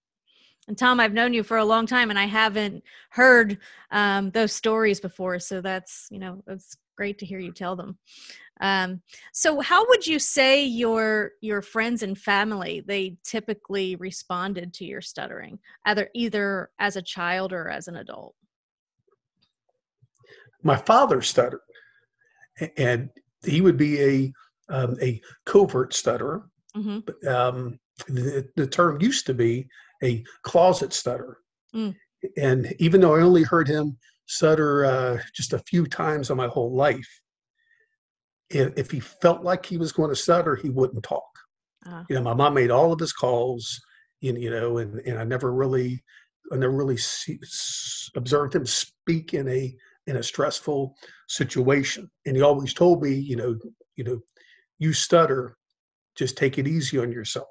And 0.67 0.77
Tom, 0.77 0.99
I've 0.99 1.13
known 1.13 1.33
you 1.33 1.43
for 1.43 1.57
a 1.57 1.65
long 1.65 1.85
time 1.85 2.09
and 2.09 2.19
I 2.19 2.25
haven't 2.25 2.83
heard 3.09 3.57
um, 3.91 4.31
those 4.31 4.51
stories 4.51 4.99
before. 4.99 5.39
So 5.39 5.61
that's, 5.61 6.07
you 6.11 6.19
know, 6.19 6.43
it's 6.47 6.75
great 6.95 7.19
to 7.19 7.25
hear 7.25 7.39
you 7.39 7.51
tell 7.51 7.75
them. 7.75 7.97
Um, 8.61 9.01
so 9.33 9.61
how 9.61 9.87
would 9.87 10.05
you 10.05 10.19
say 10.19 10.63
your 10.65 11.31
your 11.41 11.61
friends 11.61 12.03
and 12.03 12.17
family 12.17 12.83
they 12.85 13.17
typically 13.23 13.95
responded 13.95 14.73
to 14.75 14.85
your 14.85 15.01
stuttering, 15.01 15.59
either 15.85 16.09
either 16.13 16.69
as 16.79 16.95
a 16.95 17.01
child 17.01 17.53
or 17.53 17.69
as 17.69 17.87
an 17.87 17.95
adult? 17.95 18.35
My 20.61 20.75
father 20.75 21.21
stuttered, 21.21 21.61
and 22.77 23.09
he 23.45 23.61
would 23.61 23.77
be 23.77 24.01
a 24.01 24.33
um, 24.69 24.97
a 25.01 25.21
covert 25.45 25.93
stutterer. 25.93 26.49
hmm 26.75 26.99
But 26.99 27.25
um, 27.27 27.79
the, 28.07 28.47
the 28.55 28.67
term 28.67 29.01
used 29.01 29.25
to 29.27 29.33
be 29.33 29.67
a 30.03 30.23
closet 30.43 30.93
stutter. 30.93 31.37
Mm. 31.73 31.95
And 32.37 32.73
even 32.79 33.01
though 33.01 33.15
I 33.15 33.21
only 33.21 33.43
heard 33.43 33.67
him 33.67 33.97
stutter 34.27 34.85
uh, 34.85 35.17
just 35.33 35.53
a 35.53 35.59
few 35.59 35.85
times 35.87 36.29
in 36.29 36.37
my 36.37 36.47
whole 36.47 36.75
life, 36.75 37.09
if, 38.49 38.73
if 38.77 38.91
he 38.91 38.99
felt 38.99 39.43
like 39.43 39.65
he 39.65 39.77
was 39.77 39.91
going 39.91 40.09
to 40.09 40.15
stutter, 40.15 40.55
he 40.55 40.69
wouldn't 40.69 41.03
talk. 41.03 41.23
Ah. 41.85 42.05
You 42.09 42.15
know, 42.15 42.21
my 42.21 42.33
mom 42.33 42.53
made 42.53 42.71
all 42.71 42.91
of 42.91 42.99
his 42.99 43.13
calls, 43.13 43.79
you 44.21 44.35
you 44.35 44.49
know, 44.49 44.77
and, 44.79 44.99
and 45.01 45.17
I 45.17 45.23
never 45.23 45.53
really, 45.53 46.03
I 46.51 46.57
never 46.57 46.73
really 46.75 46.97
see, 46.97 47.39
s- 47.41 48.09
observed 48.15 48.55
him 48.55 48.65
speak 48.65 49.33
in 49.33 49.47
a 49.47 49.75
in 50.07 50.17
a 50.17 50.23
stressful 50.23 50.95
situation. 51.27 52.09
And 52.25 52.35
he 52.35 52.41
always 52.41 52.73
told 52.73 53.03
me, 53.03 53.13
you 53.13 53.35
know, 53.35 53.55
you 53.95 54.03
know, 54.03 54.19
you 54.79 54.91
stutter, 54.93 55.55
just 56.15 56.37
take 56.37 56.57
it 56.57 56.67
easy 56.67 56.97
on 56.97 57.11
yourself. 57.11 57.47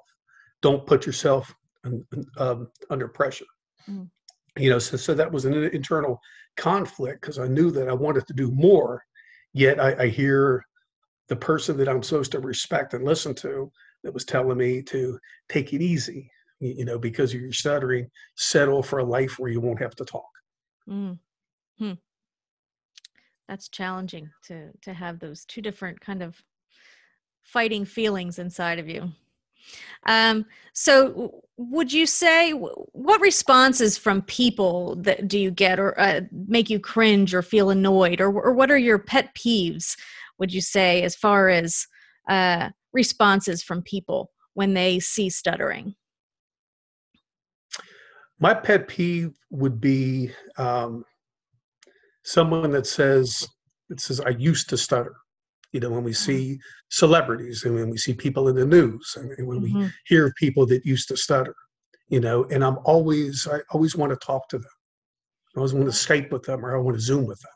Don't 0.61 0.85
put 0.85 1.05
yourself 1.05 1.53
un- 1.85 2.05
um, 2.37 2.67
under 2.89 3.07
pressure. 3.07 3.45
Mm. 3.89 4.09
You 4.57 4.71
know, 4.71 4.79
so, 4.79 4.97
so 4.97 5.13
that 5.13 5.31
was 5.31 5.45
an 5.45 5.53
internal 5.53 6.19
conflict 6.57 7.21
because 7.21 7.39
I 7.39 7.47
knew 7.47 7.71
that 7.71 7.87
I 7.87 7.93
wanted 7.93 8.27
to 8.27 8.33
do 8.33 8.51
more, 8.51 9.01
yet 9.53 9.79
I, 9.79 10.03
I 10.03 10.07
hear 10.07 10.65
the 11.29 11.35
person 11.35 11.77
that 11.77 11.87
I'm 11.87 12.03
supposed 12.03 12.31
to 12.33 12.39
respect 12.39 12.93
and 12.93 13.05
listen 13.05 13.33
to 13.35 13.71
that 14.03 14.13
was 14.13 14.25
telling 14.25 14.57
me 14.57 14.81
to 14.83 15.17
take 15.47 15.73
it 15.73 15.81
easy, 15.81 16.29
you, 16.59 16.85
know, 16.85 16.97
because 16.97 17.33
you're 17.33 17.51
stuttering, 17.53 18.09
settle 18.35 18.83
for 18.83 18.99
a 18.99 19.05
life 19.05 19.37
where 19.37 19.51
you 19.51 19.61
won't 19.61 19.81
have 19.81 19.95
to 19.95 20.05
talk. 20.05 20.29
Mm. 20.89 21.19
Hmm. 21.77 21.93
That's 23.47 23.69
challenging 23.69 24.29
to 24.47 24.71
to 24.81 24.93
have 24.93 25.19
those 25.19 25.45
two 25.45 25.61
different 25.61 25.99
kind 26.01 26.21
of 26.21 26.43
fighting 27.41 27.85
feelings 27.85 28.37
inside 28.37 28.79
of 28.79 28.87
you. 28.87 29.11
Um, 30.05 30.45
so, 30.73 31.41
would 31.57 31.91
you 31.91 32.05
say 32.05 32.51
what 32.51 33.21
responses 33.21 33.97
from 33.97 34.21
people 34.23 34.95
that 34.97 35.27
do 35.27 35.39
you 35.39 35.51
get, 35.51 35.79
or 35.79 35.99
uh, 35.99 36.21
make 36.47 36.69
you 36.69 36.79
cringe 36.79 37.33
or 37.33 37.41
feel 37.41 37.69
annoyed, 37.69 38.21
or 38.21 38.29
or 38.29 38.53
what 38.53 38.71
are 38.71 38.77
your 38.77 38.99
pet 38.99 39.33
peeves? 39.35 39.95
Would 40.39 40.53
you 40.53 40.61
say 40.61 41.03
as 41.03 41.15
far 41.15 41.49
as 41.49 41.85
uh, 42.29 42.69
responses 42.93 43.61
from 43.61 43.83
people 43.83 44.31
when 44.53 44.73
they 44.73 44.99
see 44.99 45.29
stuttering? 45.29 45.95
My 48.39 48.53
pet 48.53 48.87
peeve 48.87 49.31
would 49.51 49.81
be 49.81 50.31
um, 50.57 51.03
someone 52.23 52.71
that 52.71 52.87
says 52.87 53.47
that 53.89 53.99
says 53.99 54.21
I 54.21 54.29
used 54.29 54.69
to 54.69 54.77
stutter. 54.77 55.15
You 55.73 55.79
know, 55.81 55.89
when 55.91 56.03
we 56.03 56.13
see 56.13 56.57
celebrities 56.89 57.63
and 57.63 57.75
when 57.75 57.89
we 57.89 57.97
see 57.97 58.13
people 58.13 58.47
in 58.47 58.55
the 58.55 58.65
news 58.65 59.15
and, 59.17 59.47
when 59.47 59.61
we 59.61 59.73
Mhm. 59.73 59.91
hear 60.05 60.25
of 60.27 60.33
people 60.35 60.65
that 60.67 60.83
used 60.83 61.07
to 61.09 61.17
stutter, 61.17 61.55
you 62.07 62.19
know, 62.19 62.45
and 62.45 62.63
I'm 62.63 62.79
always 62.85 63.45
I 63.47 63.59
always 63.71 63.95
want 63.95 64.11
to 64.11 64.25
talk 64.25 64.47
to 64.49 64.57
them. 64.57 64.71
I 65.55 65.59
always 65.59 65.73
want 65.73 65.85
to 65.85 65.91
Skype 65.91 66.31
with 66.31 66.43
them 66.43 66.65
or 66.65 66.75
I 66.75 66.79
want 66.79 66.97
to 66.97 67.01
Zoom 67.01 67.25
with 67.27 67.39
them. 67.41 67.51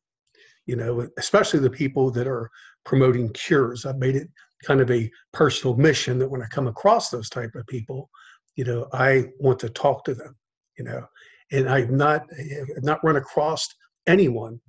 You 0.66 0.75
know, 0.75 1.08
especially 1.18 1.60
the 1.60 1.70
people 1.70 2.12
that 2.12 2.28
are 2.28 2.50
promoting 2.86 3.30
cures. 3.34 3.86
I've 3.86 3.98
made 3.98 4.16
it 4.16 4.30
kind 4.66 4.82
of 4.82 4.90
a 4.92 5.10
personal 5.32 5.75
mission 5.75 6.20
that 6.20 6.30
when 6.30 6.42
I 6.42 6.48
come 6.48 6.68
across 6.68 7.10
those 7.10 7.30
type 7.30 7.54
of 7.56 7.68
people, 7.68 8.10
you 8.56 8.63
know, 8.63 8.88
I 8.94 9.25
want 9.40 9.60
to 9.60 9.70
talk 9.70 10.04
to 10.06 10.16
them. 10.16 10.36
You 10.78 10.86
know, 10.86 11.06
and 11.52 11.70
I've 11.70 11.92
not 11.92 12.24
I've 12.75 12.84
not 12.84 13.04
run 13.04 13.16
across 13.16 13.68
anyone 14.08 14.60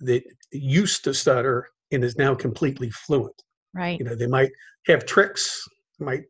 that 0.00 0.22
used 0.52 1.04
to 1.04 1.14
stutter 1.14 1.68
and 1.92 2.04
is 2.04 2.16
now 2.16 2.34
completely 2.34 2.90
fluent. 2.90 3.42
Right. 3.74 3.98
You 3.98 4.04
know, 4.04 4.14
they 4.14 4.26
might 4.26 4.50
have 4.86 5.06
tricks, 5.06 5.62
might 5.98 6.24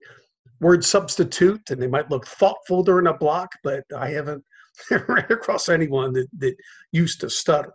word 0.60 0.84
substitute, 0.84 1.70
and 1.70 1.80
they 1.80 1.86
might 1.86 2.10
look 2.10 2.26
thoughtful 2.26 2.82
during 2.82 3.06
a 3.06 3.14
block, 3.14 3.50
but 3.62 3.84
I 3.96 4.10
haven't 4.10 4.42
ran 4.90 5.26
across 5.30 5.68
anyone 5.68 6.12
that, 6.14 6.28
that 6.38 6.56
used 6.92 7.20
to 7.20 7.30
stutter. 7.30 7.72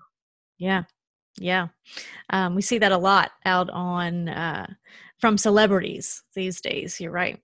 Yeah. 0.58 0.84
Yeah. 1.38 1.68
Um, 2.30 2.56
we 2.56 2.62
see 2.62 2.78
that 2.80 2.92
a 2.92 2.98
lot 2.98 3.32
out 3.46 3.70
on 3.70 4.30
uh, 4.30 4.68
from 5.20 5.38
celebrities 5.38 6.24
these 6.34 6.62
days. 6.62 7.00
You're 7.00 7.12
right. 7.12 7.40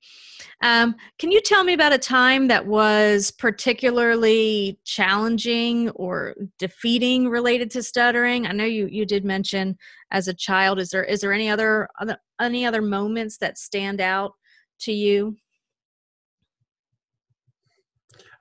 Um, 0.61 0.95
can 1.19 1.31
you 1.31 1.41
tell 1.41 1.63
me 1.63 1.73
about 1.73 1.93
a 1.93 1.97
time 1.97 2.47
that 2.47 2.65
was 2.65 3.31
particularly 3.31 4.79
challenging 4.83 5.89
or 5.91 6.35
defeating 6.59 7.29
related 7.29 7.71
to 7.71 7.83
stuttering? 7.83 8.47
I 8.47 8.51
know 8.51 8.65
you 8.65 8.87
you 8.87 9.05
did 9.05 9.23
mention 9.23 9.77
as 10.11 10.27
a 10.27 10.33
child. 10.33 10.79
Is 10.79 10.89
there 10.89 11.03
is 11.03 11.21
there 11.21 11.33
any 11.33 11.49
other, 11.49 11.87
other 11.99 12.17
any 12.41 12.65
other 12.65 12.81
moments 12.81 13.37
that 13.37 13.57
stand 13.57 14.01
out 14.01 14.33
to 14.81 14.91
you? 14.91 15.37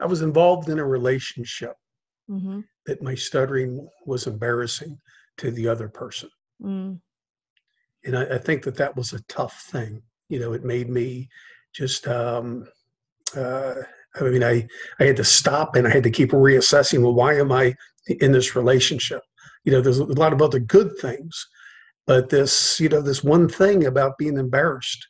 I 0.00 0.06
was 0.06 0.22
involved 0.22 0.68
in 0.68 0.78
a 0.78 0.84
relationship 0.84 1.74
Mm-hmm. 2.28 2.62
that 2.86 3.00
my 3.00 3.14
stuttering 3.14 3.88
was 4.04 4.26
embarrassing 4.26 4.98
to 5.38 5.50
the 5.50 5.68
other 5.68 5.88
person. 5.88 6.30
Mm. 6.62 7.00
And 8.04 8.18
I, 8.18 8.36
I 8.36 8.38
think 8.38 8.62
that 8.64 8.76
that 8.76 8.96
was 8.96 9.12
a 9.12 9.22
tough 9.24 9.66
thing. 9.70 10.02
You 10.28 10.40
know, 10.40 10.52
it 10.52 10.64
made 10.64 10.88
me 10.88 11.28
just, 11.74 12.06
um, 12.08 12.66
uh, 13.36 13.74
I 14.18 14.22
mean, 14.22 14.44
I, 14.44 14.66
I 14.98 15.04
had 15.04 15.16
to 15.16 15.24
stop 15.24 15.76
and 15.76 15.86
I 15.86 15.90
had 15.90 16.04
to 16.04 16.10
keep 16.10 16.30
reassessing, 16.30 17.02
well, 17.02 17.14
why 17.14 17.34
am 17.34 17.52
I 17.52 17.74
in 18.06 18.32
this 18.32 18.56
relationship? 18.56 19.22
You 19.64 19.72
know, 19.72 19.80
there's 19.80 19.98
a 19.98 20.04
lot 20.04 20.32
of 20.32 20.40
other 20.40 20.58
good 20.58 20.96
things, 20.98 21.46
but 22.06 22.30
this, 22.30 22.80
you 22.80 22.88
know, 22.88 23.02
this 23.02 23.22
one 23.22 23.48
thing 23.48 23.86
about 23.86 24.16
being 24.16 24.38
embarrassed, 24.38 25.06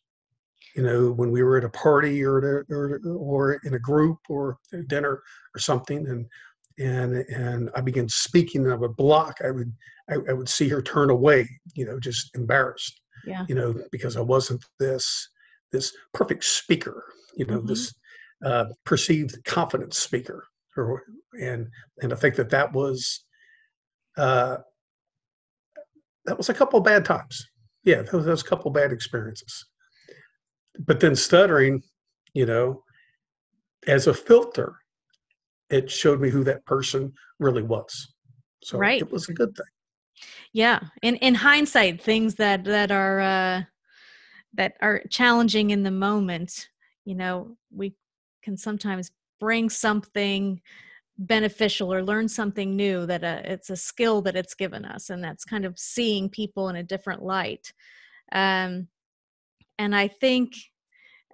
you 0.75 0.83
know, 0.83 1.13
when 1.13 1.31
we 1.31 1.43
were 1.43 1.59
at 1.59 1.65
a 1.65 1.71
party 1.71 2.25
or, 2.25 2.39
a, 2.39 2.75
or, 2.75 3.01
or 3.05 3.61
in 3.65 3.75
a 3.75 3.79
group 3.79 4.19
or 4.29 4.59
a 4.73 4.83
dinner 4.83 5.23
or 5.55 5.59
something, 5.59 6.07
and 6.09 6.27
and 6.79 7.17
and 7.29 7.71
I 7.75 7.81
began 7.81 8.09
speaking 8.09 8.65
and 8.65 8.73
I 8.73 8.77
would 8.77 8.97
block. 8.97 9.39
I 9.45 9.51
would 9.51 9.73
I, 10.09 10.15
I, 10.29 10.33
would 10.33 10.49
see 10.49 10.69
her 10.69 10.83
turn 10.83 11.11
away, 11.11 11.49
you 11.75 11.85
know, 11.85 11.99
just 11.99 12.35
embarrassed. 12.37 13.01
Yeah. 13.27 13.45
You 13.49 13.55
know, 13.55 13.75
because 13.91 14.17
I 14.17 14.21
wasn't 14.21 14.65
this 14.79 15.29
this 15.73 15.93
perfect 16.15 16.45
speaker, 16.45 17.05
you 17.35 17.47
know, 17.47 17.59
mm-hmm. 17.59 17.69
this 17.69 17.95
uh, 18.45 18.67
perceived 18.85 19.43
confident 19.45 19.95
speaker, 19.95 20.47
or 20.77 21.03
and 21.41 21.69
and 22.03 22.13
I 22.13 22.17
think 22.17 22.37
that 22.37 22.51
that 22.51 22.73
was 22.73 23.25
uh, 24.17 24.59
that 26.27 26.37
was 26.37 26.49
a 26.49 26.55
couple 26.55 26.81
bad 26.81 27.05
times. 27.05 27.47
Yeah, 27.85 28.03
that 28.03 28.13
was, 28.13 28.25
that 28.25 28.31
was 28.33 28.43
a 28.43 28.47
couple 28.47 28.71
bad 28.71 28.93
experiences. 28.93 29.65
But 30.79 31.01
then 31.01 31.17
stuttering, 31.17 31.83
you 32.35 32.45
know, 32.45 32.83
as 33.87 34.07
a 34.07 34.15
filter 34.15 34.77
it 35.71 35.91
showed 35.91 36.21
me 36.21 36.31
who 36.31 36.45
that 36.45 36.65
person 36.65 37.13
really 37.39 37.63
was. 37.63 38.15
So 38.63 38.79
right. 38.79 39.01
it 39.01 39.11
was 39.11 39.29
a 39.29 39.35
good 39.35 39.55
thing. 39.57 39.67
Yeah. 40.53 40.81
In 41.03 41.17
in 41.17 41.35
hindsight, 41.35 42.01
things 42.01 42.37
that 42.37 42.65
that 42.65 42.91
are 42.91 43.21
uh 43.21 43.63
that 44.55 44.75
are 44.81 45.03
challenging 45.11 45.71
in 45.71 45.83
the 45.83 45.91
moment, 45.91 46.69
you 47.05 47.15
know, 47.15 47.57
we 47.71 47.95
can 48.43 48.57
sometimes 48.57 49.11
bring 49.39 49.69
something 49.69 50.61
beneficial 51.19 51.93
or 51.93 52.03
learn 52.03 52.29
something 52.29 52.77
new 52.77 53.07
that 53.07 53.25
uh, 53.25 53.41
it's 53.45 53.71
a 53.71 53.77
skill 53.77 54.21
that 54.23 54.37
it's 54.37 54.55
given 54.55 54.85
us 54.85 55.09
and 55.09 55.25
that's 55.25 55.45
kind 55.45 55.65
of 55.65 55.79
seeing 55.79 56.29
people 56.29 56.69
in 56.69 56.77
a 56.77 56.83
different 56.83 57.23
light 57.23 57.73
um, 58.33 58.87
and 59.79 59.97
i 59.97 60.07
think 60.07 60.53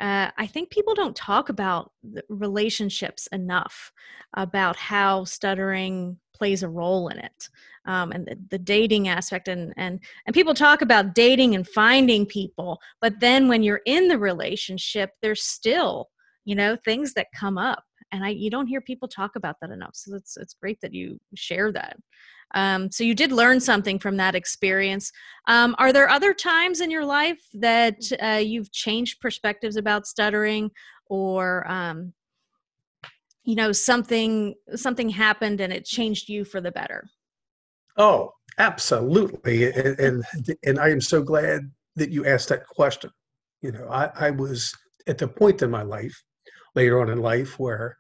uh, 0.03 0.33
I 0.37 0.47
think 0.49 0.71
people 0.71 0.95
don't 0.95 1.15
talk 1.15 1.49
about 1.49 1.93
relationships 2.29 3.29
enough 3.29 3.93
about 4.35 4.77
how 4.77 5.25
stuttering 5.25 6.19
plays 6.35 6.65
a 6.65 6.69
role 6.69 7.09
in 7.09 7.19
it 7.19 7.49
um, 7.87 8.11
and 8.11 8.27
the, 8.27 8.37
the, 8.51 8.59
dating 8.59 9.07
aspect 9.07 9.47
and, 9.47 9.73
and 9.77 10.01
and 10.27 10.35
people 10.35 10.55
talk 10.55 10.83
about 10.83 11.15
dating 11.15 11.55
and 11.55 11.69
finding 11.69 12.27
people 12.27 12.81
but 13.01 13.21
then 13.21 13.47
when 13.49 13.63
you're 13.63 13.83
in 13.87 14.09
the 14.09 14.19
relationship 14.19 15.11
there's 15.23 15.43
still 15.43 16.09
you 16.45 16.57
know 16.57 16.77
things 16.85 17.15
that 17.15 17.29
come 17.39 17.57
up 17.57 17.85
and 18.13 18.25
I 18.25 18.31
you 18.31 18.51
don't 18.51 18.67
hear 18.67 18.81
people 18.81 19.09
talk 19.09 19.37
about 19.37 19.57
that 19.61 19.71
enough 19.71 19.95
so 19.95 20.15
it's 20.15 20.37
it's 20.37 20.55
great 20.55 20.81
that 20.83 20.95
you 20.95 21.19
share 21.35 21.73
that 21.73 21.97
um, 22.55 22.91
so 22.91 23.05
you 23.05 23.15
did 23.15 23.33
learn 23.33 23.61
something 23.61 23.99
from 23.99 24.17
that 24.19 24.35
experience. 24.35 25.11
Um, 25.47 25.75
are 25.79 25.93
there 25.93 26.09
other 26.09 26.35
times 26.35 26.81
in 26.81 26.91
your 26.91 27.05
life 27.05 27.41
that 27.55 27.97
uh, 28.23 28.41
you've 28.43 28.73
changed 28.73 29.21
perspectives 29.21 29.77
about 29.77 30.07
stuttering, 30.07 30.71
or 31.07 31.69
um, 31.71 32.13
you 33.45 33.55
know 33.55 33.73
something 33.73 34.55
something 34.75 35.09
happened 35.09 35.61
and 35.61 35.73
it 35.73 35.85
changed 35.85 36.29
you 36.29 36.45
for 36.45 36.61
the 36.61 36.73
better? 36.73 37.09
Oh, 37.97 38.33
absolutely, 38.59 39.73
and 39.73 39.99
and, 39.99 40.25
and 40.65 40.79
I 40.79 40.91
am 40.91 41.01
so 41.01 41.23
glad 41.23 41.71
that 41.97 42.11
you 42.11 42.27
asked 42.27 42.49
that 42.51 42.67
question. 42.67 43.11
You 43.63 43.73
know, 43.73 43.89
I, 43.89 44.11
I 44.15 44.31
was 44.31 44.75
at 45.07 45.19
the 45.19 45.29
point 45.29 45.63
in 45.63 45.71
my 45.71 45.83
life, 45.83 46.23
later 46.75 47.01
on 47.01 47.11
in 47.11 47.19
life, 47.19 47.59
where 47.59 47.97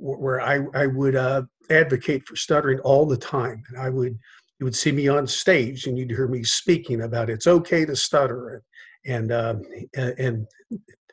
where 0.00 0.40
I, 0.40 0.60
I 0.74 0.86
would 0.86 1.16
uh, 1.16 1.42
advocate 1.70 2.26
for 2.26 2.36
stuttering 2.36 2.78
all 2.80 3.04
the 3.06 3.16
time. 3.16 3.62
And 3.68 3.78
I 3.78 3.90
would, 3.90 4.18
you 4.58 4.64
would 4.64 4.76
see 4.76 4.92
me 4.92 5.08
on 5.08 5.26
stage 5.26 5.86
and 5.86 5.98
you'd 5.98 6.10
hear 6.10 6.28
me 6.28 6.44
speaking 6.44 7.02
about 7.02 7.30
it's 7.30 7.46
okay 7.46 7.84
to 7.84 7.96
stutter 7.96 8.62
and, 9.04 9.30
and, 9.30 9.32
uh, 9.32 10.12
and 10.18 10.46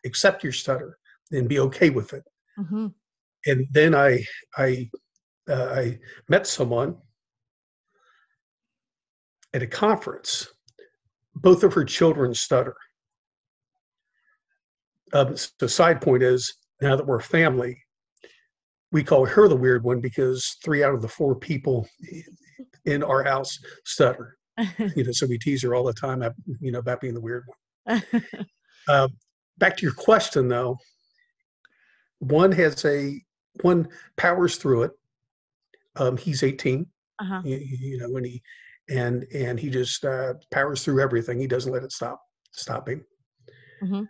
accept 0.06 0.44
your 0.44 0.54
stutter 0.54 0.98
and 1.32 1.50
be 1.50 1.60
okay 1.60 1.90
with 1.90 2.14
it. 2.14 2.24
Mm-hmm. 2.60 2.88
And 3.48 3.68
then 3.72 3.96
I, 3.96 4.24
I, 4.58 4.90
uh, 5.50 5.66
I 5.66 6.00
met 6.30 6.48
someone 6.48 6.96
at 9.54 9.64
a 9.64 9.68
conference. 9.68 10.48
Both 11.36 11.64
of 11.64 11.74
her 11.74 11.84
children 11.84 12.34
stutter. 12.34 12.76
Um, 15.14 15.36
the 15.60 15.70
side 15.70 16.02
point 16.02 16.24
is 16.24 16.56
now 16.82 16.96
that 16.96 17.06
we're 17.06 17.20
family, 17.20 17.78
we 18.92 19.04
call 19.04 19.26
her 19.26 19.48
the 19.48 19.56
weird 19.56 19.84
one 19.84 20.00
because 20.00 20.58
three 20.64 20.84
out 20.84 20.94
of 20.94 21.02
the 21.02 21.08
four 21.08 21.36
people 21.36 21.88
in 22.86 23.04
our 23.04 23.24
house 23.24 23.58
stutter. 23.86 24.38
you 24.96 25.04
know, 25.04 25.12
so 25.12 25.28
we 25.28 25.38
tease 25.38 25.64
her 25.64 25.76
all 25.76 25.84
the 25.84 25.94
time, 25.94 26.24
you 26.62 26.72
know, 26.72 26.80
about 26.80 27.02
being 27.02 27.14
the 27.14 27.22
weird 27.22 27.44
one. 27.86 28.02
uh, 28.88 29.08
back 29.58 29.76
to 29.78 29.84
your 29.84 29.94
question, 29.94 30.48
though. 30.48 30.78
One 32.20 32.52
has 32.54 32.86
a 32.86 33.22
one 33.62 33.88
powers 34.16 34.56
through 34.56 34.84
it. 34.84 34.92
Um, 35.98 36.18
he's 36.18 36.44
18. 36.44 36.86
Uh-huh. 37.20 37.42
You, 37.44 37.58
you, 37.58 37.98
know, 37.98 38.10
when 38.10 38.24
he 38.24 38.42
and 38.90 39.26
and 39.34 39.60
he 39.60 39.70
just 39.70 40.06
uh, 40.06 40.34
powers 40.52 40.84
through 40.84 41.02
everything. 41.02 41.40
He 41.40 41.48
doesn't 41.48 41.72
let 41.72 41.84
it 41.84 41.92
stop 41.92 42.22
stop 42.52 42.88
him. 42.88 43.06
Mm-hmm. 43.84 44.04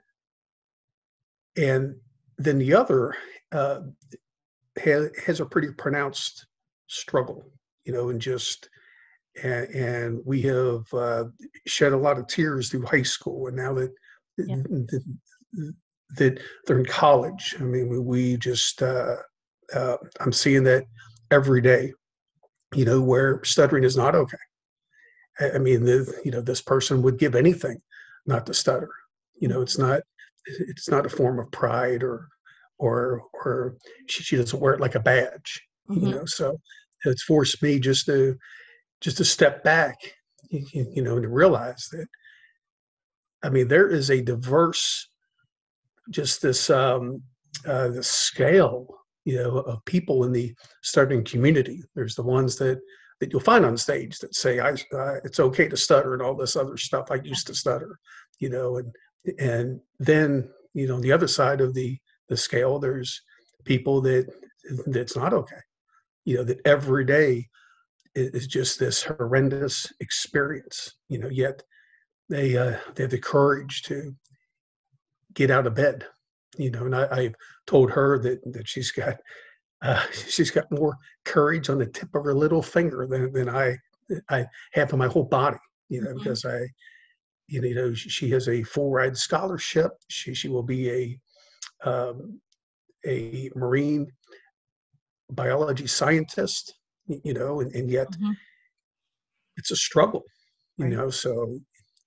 And 1.58 1.96
then 2.38 2.58
the 2.58 2.74
other 2.74 3.16
uh, 3.52 3.82
has, 4.78 5.10
has 5.26 5.40
a 5.40 5.46
pretty 5.46 5.72
pronounced 5.72 6.48
struggle, 6.88 7.52
you 7.86 7.94
know, 7.94 8.10
and 8.10 8.22
just 8.22 8.70
and, 9.44 9.68
and 9.70 10.22
we 10.26 10.42
have 10.44 10.94
uh, 10.94 11.26
shed 11.66 11.94
a 11.94 11.98
lot 11.98 12.18
of 12.18 12.28
tears 12.28 12.70
through 12.70 12.86
high 12.86 13.04
school, 13.04 13.48
and 13.48 13.56
now 13.56 13.74
that 13.74 13.94
yeah. 14.38 14.56
that, 14.56 15.74
that 16.18 16.40
they're 16.66 16.80
in 16.80 16.86
college, 16.86 17.56
I 17.60 17.64
mean, 17.64 18.06
we 18.06 18.38
just 18.38 18.82
uh, 18.82 19.16
uh, 19.74 19.98
I'm 20.20 20.32
seeing 20.32 20.64
that 20.64 20.86
every 21.32 21.62
day, 21.62 21.94
you 22.74 22.86
know, 22.86 23.02
where 23.02 23.44
stuttering 23.44 23.84
is 23.84 23.98
not 23.98 24.16
okay. 24.16 24.38
I 25.54 25.58
mean, 25.58 25.84
the, 25.84 26.14
you 26.24 26.32
know, 26.32 26.42
this 26.42 26.62
person 26.62 27.02
would 27.02 27.20
give 27.20 27.36
anything 27.36 27.82
not 28.26 28.46
to 28.46 28.54
stutter. 28.54 28.90
You 29.40 29.50
know, 29.50 29.62
it's 29.62 29.78
not 29.78 30.02
it's 30.46 30.90
not 30.90 31.06
a 31.06 31.10
form 31.10 31.40
of 31.40 31.52
pride 31.52 32.04
or 32.04 32.28
or 32.78 33.24
or 33.34 33.76
she, 34.08 34.24
she 34.24 34.36
doesn't 34.36 34.60
wear 34.60 34.74
it 34.74 34.82
like 34.82 34.96
a 34.96 35.00
badge 35.00 35.62
mm-hmm. 35.90 36.08
you 36.08 36.16
know 36.16 36.26
so 36.26 36.60
it's 37.06 37.24
forced 37.24 37.62
me 37.62 37.80
just 37.80 38.06
to 38.06 38.36
just 39.02 39.18
to 39.18 39.26
step 39.26 39.64
back 39.64 39.96
you, 40.50 40.88
you 40.94 41.02
know 41.02 41.16
and 41.16 41.24
to 41.24 41.30
realize 41.30 41.88
that 41.92 42.08
i 43.44 43.50
mean 43.50 43.68
there 43.68 43.88
is 43.88 44.10
a 44.10 44.22
diverse 44.22 45.10
just 46.10 46.42
this 46.42 46.70
um 46.70 47.22
uh 47.66 47.88
the 47.90 48.04
scale 48.04 48.88
you 49.24 49.36
know 49.36 49.60
of 49.60 49.84
people 49.86 50.24
in 50.24 50.32
the 50.32 50.54
stuttering 50.84 51.24
community 51.24 51.84
there's 51.96 52.16
the 52.16 52.24
ones 52.24 52.56
that 52.56 52.80
that 53.20 53.32
you'll 53.32 53.42
find 53.42 53.66
on 53.66 53.78
stage 53.78 54.20
that 54.20 54.36
say 54.36 54.60
i 54.60 54.72
uh, 54.72 55.16
it's 55.24 55.40
okay 55.40 55.68
to 55.68 55.78
stutter 55.78 56.14
and 56.14 56.22
all 56.22 56.36
this 56.36 56.56
other 56.56 56.78
stuff 56.78 57.08
i 57.12 57.16
used 57.16 57.48
to 57.48 57.56
stutter 57.56 57.98
you 58.40 58.50
know 58.50 58.78
and 58.78 58.92
and 59.40 59.80
then 60.00 60.50
you 60.74 60.88
know 60.88 61.00
the 61.00 61.12
other 61.12 61.28
side 61.28 61.62
of 61.62 61.74
the 61.74 61.98
the 62.30 62.38
scale 62.38 62.80
there's 62.80 63.22
people 63.64 64.02
that 64.02 64.28
that's 64.88 65.16
not 65.16 65.34
okay 65.34 65.62
you 66.26 66.36
know 66.36 66.44
that 66.44 66.60
every 66.66 67.06
day 67.06 67.48
is 68.16 68.48
just 68.48 68.80
this 68.80 69.04
horrendous 69.04 69.92
experience. 70.00 70.94
You 71.10 71.20
know, 71.20 71.30
yet 71.30 71.62
they 72.30 72.58
uh, 72.58 72.78
they 72.96 73.04
have 73.04 73.12
the 73.12 73.20
courage 73.20 73.84
to 73.84 74.16
get 75.34 75.52
out 75.52 75.68
of 75.68 75.76
bed. 75.76 76.06
You 76.58 76.72
know, 76.72 76.86
and 76.86 76.96
I, 76.96 77.08
I've 77.12 77.36
told 77.68 77.92
her 77.92 78.20
that 78.20 78.40
that 78.54 78.68
she's 78.68 78.92
got 78.92 79.18
uh, 79.82 80.04
she's 80.12 80.52
got 80.52 80.72
more 80.72 80.98
courage 81.26 81.70
on 81.70 81.80
the 81.80 81.86
tip 81.86 82.14
of 82.16 82.24
her 82.24 82.34
little 82.34 82.62
finger 82.62 83.06
than, 83.08 83.32
than 83.34 83.50
I 83.50 83.78
I 84.30 84.46
have 84.74 84.92
in 84.94 85.00
my 85.00 85.08
whole 85.08 85.26
body. 85.26 85.58
You 85.90 86.02
know, 86.02 86.10
mm-hmm. 86.10 86.20
because 86.20 86.46
I 86.46 86.62
you 87.48 87.76
know 87.76 87.94
she 87.94 88.30
has 88.32 88.48
a 88.48 88.64
full 88.64 88.92
ride 88.92 89.18
scholarship. 89.18 89.92
She 90.10 90.34
she 90.34 90.50
will 90.50 90.64
be 90.64 90.90
a 90.90 91.90
um, 91.90 92.40
a 93.06 93.50
marine 93.56 94.08
biology 95.30 95.88
scientist. 95.88 96.74
You 97.08 97.36
know, 97.36 97.60
and, 97.60 97.72
and 97.76 97.90
yet 97.92 98.12
mm-hmm. 98.12 98.32
it's 99.58 99.70
a 99.70 99.76
struggle. 99.76 100.24
You 100.78 100.86
right. 100.86 100.94
know, 100.94 101.10
so 101.12 101.60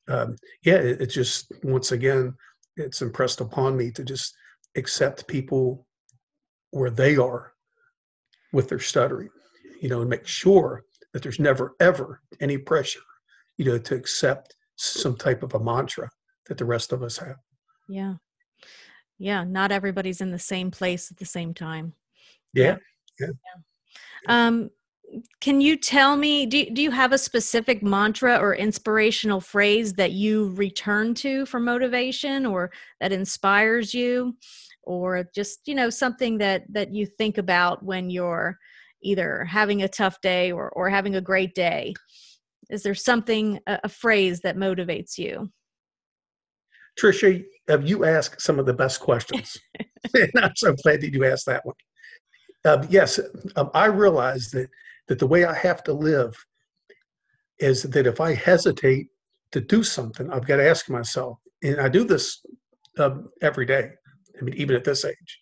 um, 0.09 0.37
yeah, 0.64 0.74
it, 0.74 1.03
it 1.03 1.07
just 1.07 1.53
once 1.62 1.92
again 1.92 2.35
it's 2.77 3.03
impressed 3.03 3.40
upon 3.40 3.77
me 3.77 3.90
to 3.92 4.05
just 4.05 4.35
accept 4.77 5.29
people 5.29 5.87
where 6.70 6.90
they 6.90 7.16
are 7.16 7.53
with 8.53 8.68
their 8.68 8.79
stuttering, 8.79 9.29
you 9.81 9.88
know, 9.88 10.01
and 10.01 10.11
make 10.11 10.27
sure 10.27 10.83
that 11.12 11.22
there's 11.22 11.40
never 11.40 11.74
ever 11.81 12.20
any 12.40 12.59
pressure, 12.59 13.01
you 13.57 13.64
know, 13.64 13.79
to 13.79 13.94
accept 13.94 14.55
some 14.79 15.17
type 15.17 15.43
of 15.43 15.55
a 15.55 15.61
mantra 15.61 16.09
that 16.47 16.59
the 16.59 16.64
rest 16.64 16.93
of 16.93 17.03
us 17.03 17.19
have. 17.19 17.37
Yeah. 17.88 18.14
Yeah. 19.19 19.45
Not 19.45 19.73
everybody's 19.73 20.21
in 20.21 20.31
the 20.31 20.38
same 20.38 20.71
place 20.71 21.11
at 21.11 21.17
the 21.17 21.27
same 21.27 21.53
time. 21.53 21.93
Yeah. 22.55 22.77
Yeah. 23.19 23.27
yeah. 23.27 24.47
Um, 24.47 24.71
can 25.41 25.61
you 25.61 25.77
tell 25.77 26.17
me 26.17 26.47
do, 26.47 26.69
do 26.71 26.83
you 26.83 26.91
have 26.91 27.12
a 27.12 27.19
specific 27.19 27.83
mantra 27.83 28.37
or 28.37 28.55
inspirational 28.55 29.41
phrase 29.41 29.95
that 29.95 30.12
you 30.12 30.51
return 30.51 31.14
to 31.14 31.47
for 31.47 31.59
motivation 31.59 32.45
or 32.45 32.71
that 33.01 33.12
inspires 33.12 33.95
you 33.95 34.37
or 34.83 35.29
just 35.35 35.67
you 35.67 35.75
know 35.75 35.88
something 35.88 36.38
that 36.38 36.64
that 36.69 36.93
you 36.93 37.07
think 37.07 37.38
about 37.38 37.83
when 37.83 38.11
you're 38.11 38.59
either 39.03 39.45
having 39.45 39.83
a 39.83 39.88
tough 39.88 40.21
day 40.21 40.53
or 40.53 40.69
or 40.71 40.91
having 40.91 41.17
a 41.17 41.21
great 41.21 41.55
day 41.55 41.95
is 42.70 42.83
there 42.83 42.94
something 42.94 43.59
a, 43.66 43.81
a 43.85 43.88
phrase 43.88 44.40
that 44.40 44.57
motivates 44.57 45.18
you 45.18 45.50
trisha 47.00 47.44
have 47.68 47.88
you 47.88 48.04
asked 48.04 48.40
some 48.40 48.59
of 48.59 48.66
the 48.66 48.74
best 48.74 49.00
questions 49.00 49.57
and 50.14 50.31
i'm 50.42 50.57
so 50.57 50.74
glad 50.83 51.00
that 51.00 51.12
you 51.12 51.24
asked 51.24 51.46
that 51.46 51.64
one 51.64 51.76
um, 52.64 52.87
yes 52.90 53.20
um, 53.57 53.70
i 53.74 53.87
realize 53.87 54.50
that 54.50 54.68
that 55.09 55.18
the 55.18 55.26
way 55.26 55.44
I 55.44 55.54
have 55.54 55.83
to 55.85 55.92
live 55.92 56.35
is 57.59 57.83
that 57.83 58.07
if 58.07 58.20
I 58.20 58.35
hesitate 58.35 59.09
to 59.52 59.61
do 59.61 59.83
something, 59.83 60.31
I've 60.31 60.46
got 60.46 60.57
to 60.57 60.68
ask 60.68 60.88
myself, 60.88 61.38
and 61.62 61.81
I 61.81 61.88
do 61.88 62.04
this 62.04 62.44
um, 62.98 63.31
every 63.42 63.66
day. 63.66 63.90
I 64.38 64.44
mean, 64.44 64.54
even 64.54 64.76
at 64.76 64.85
this 64.85 65.04
age, 65.04 65.40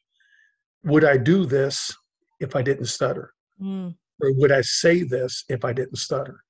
would 0.84 1.04
I 1.04 1.18
do 1.18 1.44
this 1.44 1.94
if 2.40 2.56
I 2.56 2.62
didn't 2.62 2.86
stutter? 2.86 3.32
Mm. 3.60 3.94
Or 4.20 4.32
would 4.34 4.52
I 4.52 4.62
say 4.62 5.02
this 5.02 5.44
if 5.48 5.64
I 5.64 5.72
didn't 5.72 5.96
stutter? 5.96 6.40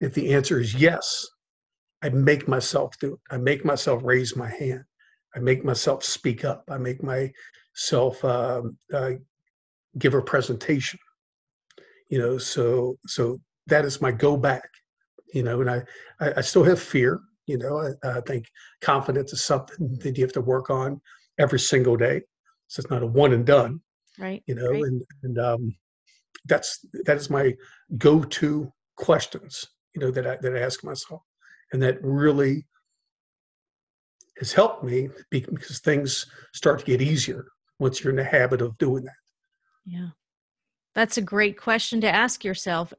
If 0.00 0.14
the 0.14 0.34
answer 0.34 0.60
is 0.60 0.74
yes, 0.74 1.26
I 2.02 2.08
make 2.08 2.48
myself 2.48 2.94
do 3.00 3.14
it. 3.14 3.20
I 3.30 3.36
make 3.36 3.64
myself 3.64 4.02
raise 4.02 4.36
my 4.36 4.48
hand. 4.48 4.84
I 5.36 5.38
make 5.38 5.64
myself 5.64 6.02
speak 6.02 6.44
up. 6.44 6.64
I 6.70 6.78
make 6.78 7.02
myself 7.02 8.24
um, 8.24 8.78
uh, 8.92 9.12
give 9.98 10.14
a 10.14 10.22
presentation 10.22 10.98
you 12.10 12.18
know 12.18 12.36
so 12.36 12.98
so 13.06 13.40
that 13.66 13.84
is 13.84 14.02
my 14.02 14.12
go 14.12 14.36
back 14.36 14.68
you 15.32 15.42
know 15.42 15.60
and 15.60 15.70
i 15.70 15.82
i, 16.20 16.40
still 16.40 16.64
have 16.64 16.80
fear 16.80 17.20
you 17.46 17.56
know 17.56 17.78
I, 17.78 18.08
I, 18.18 18.20
think 18.20 18.46
confidence 18.82 19.32
is 19.32 19.42
something 19.42 19.96
that 20.02 20.18
you 20.18 20.24
have 20.24 20.32
to 20.34 20.40
work 20.40 20.68
on 20.68 21.00
every 21.38 21.60
single 21.60 21.96
day 21.96 22.20
so 22.66 22.80
it's 22.80 22.90
not 22.90 23.02
a 23.02 23.06
one 23.06 23.32
and 23.32 23.46
done 23.46 23.80
right 24.18 24.42
you 24.46 24.54
know 24.54 24.70
right. 24.70 24.82
and 24.82 25.02
and 25.22 25.38
um 25.38 25.74
that's 26.46 26.84
that 27.06 27.16
is 27.16 27.30
my 27.30 27.54
go-to 27.96 28.72
questions 28.96 29.66
you 29.94 30.00
know 30.00 30.10
that 30.10 30.26
i 30.26 30.36
that 30.36 30.56
i 30.56 30.60
ask 30.60 30.84
myself 30.84 31.22
and 31.72 31.82
that 31.82 31.98
really 32.02 32.66
has 34.38 34.52
helped 34.52 34.82
me 34.82 35.08
because 35.30 35.80
things 35.80 36.26
start 36.54 36.78
to 36.78 36.84
get 36.84 37.02
easier 37.02 37.46
once 37.78 38.02
you're 38.02 38.10
in 38.10 38.16
the 38.16 38.24
habit 38.24 38.60
of 38.60 38.76
doing 38.78 39.04
that 39.04 39.14
yeah 39.84 40.08
that's 40.94 41.18
a 41.18 41.22
great 41.22 41.58
question 41.58 42.00
to 42.00 42.10
ask 42.10 42.44
yourself 42.44 42.92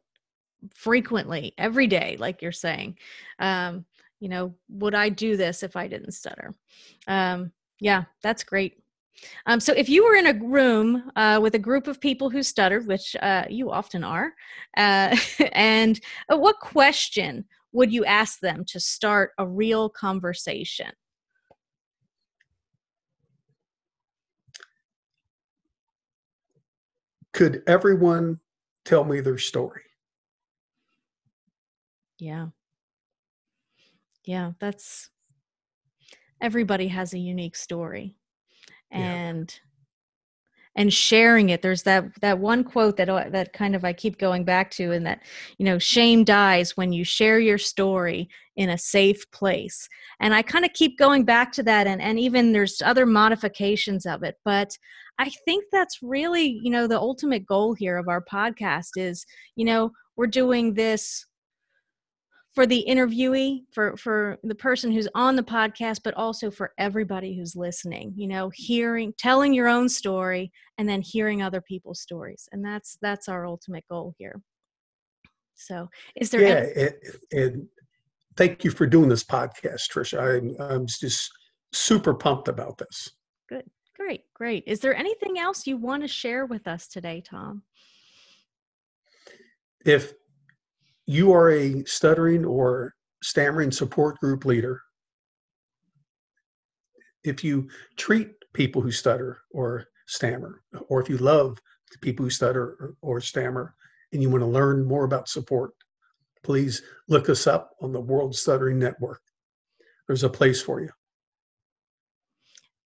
frequently, 0.76 1.54
every 1.58 1.88
day, 1.88 2.18
like 2.20 2.42
you're 2.42 2.52
saying. 2.52 2.98
Um, 3.40 3.86
you 4.20 4.30
know, 4.30 4.54
would 4.70 4.94
I 4.94 5.10
do 5.10 5.36
this 5.36 5.64
if 5.64 5.76
I 5.76 5.88
didn't 5.88 6.12
stutter? 6.12 6.54
Um, 7.08 7.52
yeah, 7.80 8.04
that's 8.22 8.44
great. 8.44 8.78
Um, 9.46 9.60
so, 9.60 9.74
if 9.74 9.90
you 9.90 10.04
were 10.04 10.16
in 10.16 10.28
a 10.28 10.34
room 10.34 11.12
uh, 11.16 11.40
with 11.42 11.56
a 11.56 11.60
group 11.60 11.88
of 11.88 12.00
people 12.00 12.30
who 12.30 12.44
stuttered, 12.44 12.88
which 12.88 13.16
uh, 13.22 13.46
you 13.50 13.72
often 13.72 14.04
are, 14.04 14.34
uh, 14.78 15.16
and 15.52 16.00
uh, 16.32 16.38
what 16.38 16.60
question 16.60 17.46
would 17.74 17.92
you 17.92 18.04
ask 18.06 18.40
them 18.40 18.66
to 18.66 18.80
start 18.80 19.32
a 19.38 19.48
real 19.48 19.90
conversation? 19.90 20.92
could 27.34 27.64
everyone 27.68 28.40
tell 28.86 29.04
me 29.04 29.20
their 29.22 29.38
story? 29.38 29.84
Yeah. 32.20 32.48
Yeah, 34.26 34.52
that's 34.60 35.10
everybody 36.40 36.88
has 36.90 37.14
a 37.14 37.20
unique 37.20 37.56
story. 37.56 38.16
And 38.92 39.52
yeah. 39.54 40.82
and 40.82 40.94
sharing 40.94 41.50
it 41.50 41.62
there's 41.62 41.84
that 41.84 42.06
that 42.22 42.40
one 42.40 42.64
quote 42.64 42.98
that 42.98 43.10
uh, 43.10 43.30
that 43.30 43.54
kind 43.54 43.76
of 43.76 43.86
I 43.86 43.94
keep 43.94 44.18
going 44.18 44.44
back 44.44 44.72
to 44.72 44.92
and 44.92 45.06
that 45.06 45.24
you 45.58 45.66
know 45.66 45.80
shame 45.80 46.24
dies 46.24 46.76
when 46.76 46.92
you 46.92 47.04
share 47.04 47.40
your 47.40 47.58
story 47.58 48.30
in 48.56 48.70
a 48.70 48.78
safe 48.78 49.30
place. 49.32 49.88
And 50.20 50.34
I 50.34 50.42
kind 50.42 50.66
of 50.66 50.74
keep 50.74 50.98
going 50.98 51.24
back 51.24 51.52
to 51.54 51.64
that 51.64 51.88
and 51.88 52.02
and 52.02 52.20
even 52.20 52.52
there's 52.52 52.82
other 52.82 53.06
modifications 53.06 54.06
of 54.06 54.24
it, 54.24 54.36
but 54.44 54.78
I 55.18 55.30
think 55.46 55.66
that's 55.72 56.00
really, 56.02 56.60
you 56.64 56.72
know, 56.72 56.88
the 56.88 57.00
ultimate 57.00 57.46
goal 57.46 57.74
here 57.74 57.98
of 57.98 58.08
our 58.08 58.24
podcast 58.24 58.98
is, 58.98 59.26
you 59.56 59.66
know, 59.66 59.92
we're 60.16 60.28
doing 60.28 60.74
this 60.74 61.26
for 62.54 62.66
the 62.66 62.86
interviewee, 62.88 63.62
for 63.72 63.96
for 63.98 64.38
the 64.44 64.56
person 64.56 64.92
who's 64.92 65.08
on 65.16 65.36
the 65.36 65.44
podcast, 65.44 66.00
but 66.04 66.14
also 66.16 66.52
for 66.52 66.74
everybody 66.78 67.36
who's 67.36 67.56
listening. 67.56 68.14
You 68.16 68.28
know, 68.28 68.52
hearing, 68.54 69.14
telling 69.18 69.54
your 69.54 69.68
own 69.68 69.88
story, 69.88 70.52
and 70.78 70.88
then 70.88 71.02
hearing 71.02 71.42
other 71.42 71.62
people's 71.62 72.02
stories, 72.02 72.48
and 72.52 72.64
that's 72.64 72.98
that's 73.02 73.30
our 73.30 73.46
ultimate 73.46 73.86
goal 73.90 74.14
here. 74.18 74.42
So, 75.56 75.90
is 76.16 76.30
there? 76.30 76.42
Yeah, 76.42 76.90
any- 77.34 77.44
and 77.44 77.68
thank 78.36 78.64
you 78.64 78.72
for 78.72 78.86
doing 78.86 79.10
this 79.10 79.24
podcast, 79.24 79.90
Trisha. 79.92 80.20
I'm 80.20 80.56
I'm 80.60 80.86
just 80.88 81.32
super 81.72 82.14
pumped 82.14 82.48
about 82.48 82.78
this. 82.78 83.12
Good. 83.48 83.64
Great, 83.98 84.24
great. 84.34 84.64
Is 84.66 84.80
there 84.80 84.96
anything 84.96 85.38
else 85.38 85.68
you 85.68 85.78
want 85.78 86.02
to 86.02 86.08
share 86.08 86.46
with 86.48 86.68
us 86.68 86.88
today, 86.88 87.22
Tom? 87.24 87.62
If 89.86 90.14
you 91.06 91.34
are 91.34 91.52
a 91.52 91.84
stuttering 91.86 92.46
or 92.46 92.94
stammering 93.24 93.72
support 93.72 94.20
group 94.20 94.46
leader, 94.46 94.82
if 97.24 97.44
you 97.44 97.70
treat 97.98 98.32
people 98.54 98.82
who 98.82 98.92
stutter 98.92 99.42
or 99.52 99.86
stammer, 100.08 100.62
or 100.90 101.02
if 101.02 101.10
you 101.10 101.18
love 101.18 101.60
the 101.92 101.98
people 102.00 102.26
who 102.26 102.30
stutter 102.30 102.76
or, 102.80 102.96
or 103.02 103.22
stammer, 103.22 103.76
and 104.14 104.22
you 104.22 104.30
want 104.30 104.42
to 104.42 104.48
learn 104.48 104.84
more 104.86 105.06
about 105.06 105.30
support, 105.30 105.72
please 106.44 106.82
look 107.08 107.30
us 107.30 107.48
up 107.48 107.72
on 107.82 107.92
the 107.92 108.02
World 108.02 108.36
Stuttering 108.36 108.80
Network. 108.80 109.22
There's 110.08 110.24
a 110.24 110.30
place 110.30 110.62
for 110.62 110.82
you. 110.82 110.90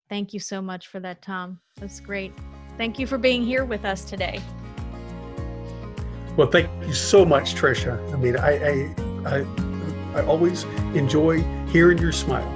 Thank 0.09 0.35
you 0.35 0.41
so 0.41 0.61
much 0.61 0.89
for 0.89 1.01
that, 1.01 1.23
Tom. 1.23 1.61
That's 1.77 2.01
great. 2.01 2.33
Thank 2.77 2.99
you 2.99 3.07
for 3.07 3.19
being 3.19 3.43
here 3.43 3.65
with 3.65 3.85
us 3.85 4.05
today. 4.05 4.41
Well, 6.37 6.49
thank 6.49 6.69
you 6.87 6.93
so 6.93 7.25
much, 7.25 7.55
Trisha. 7.55 7.97
I 8.13 8.17
mean, 8.17 8.37
I 8.37 8.51
I, 8.51 8.95
I, 9.27 9.47
I 10.15 10.23
always 10.27 10.65
enjoy 10.95 11.43
hearing 11.69 11.97
your 11.99 12.13
smile. 12.13 12.51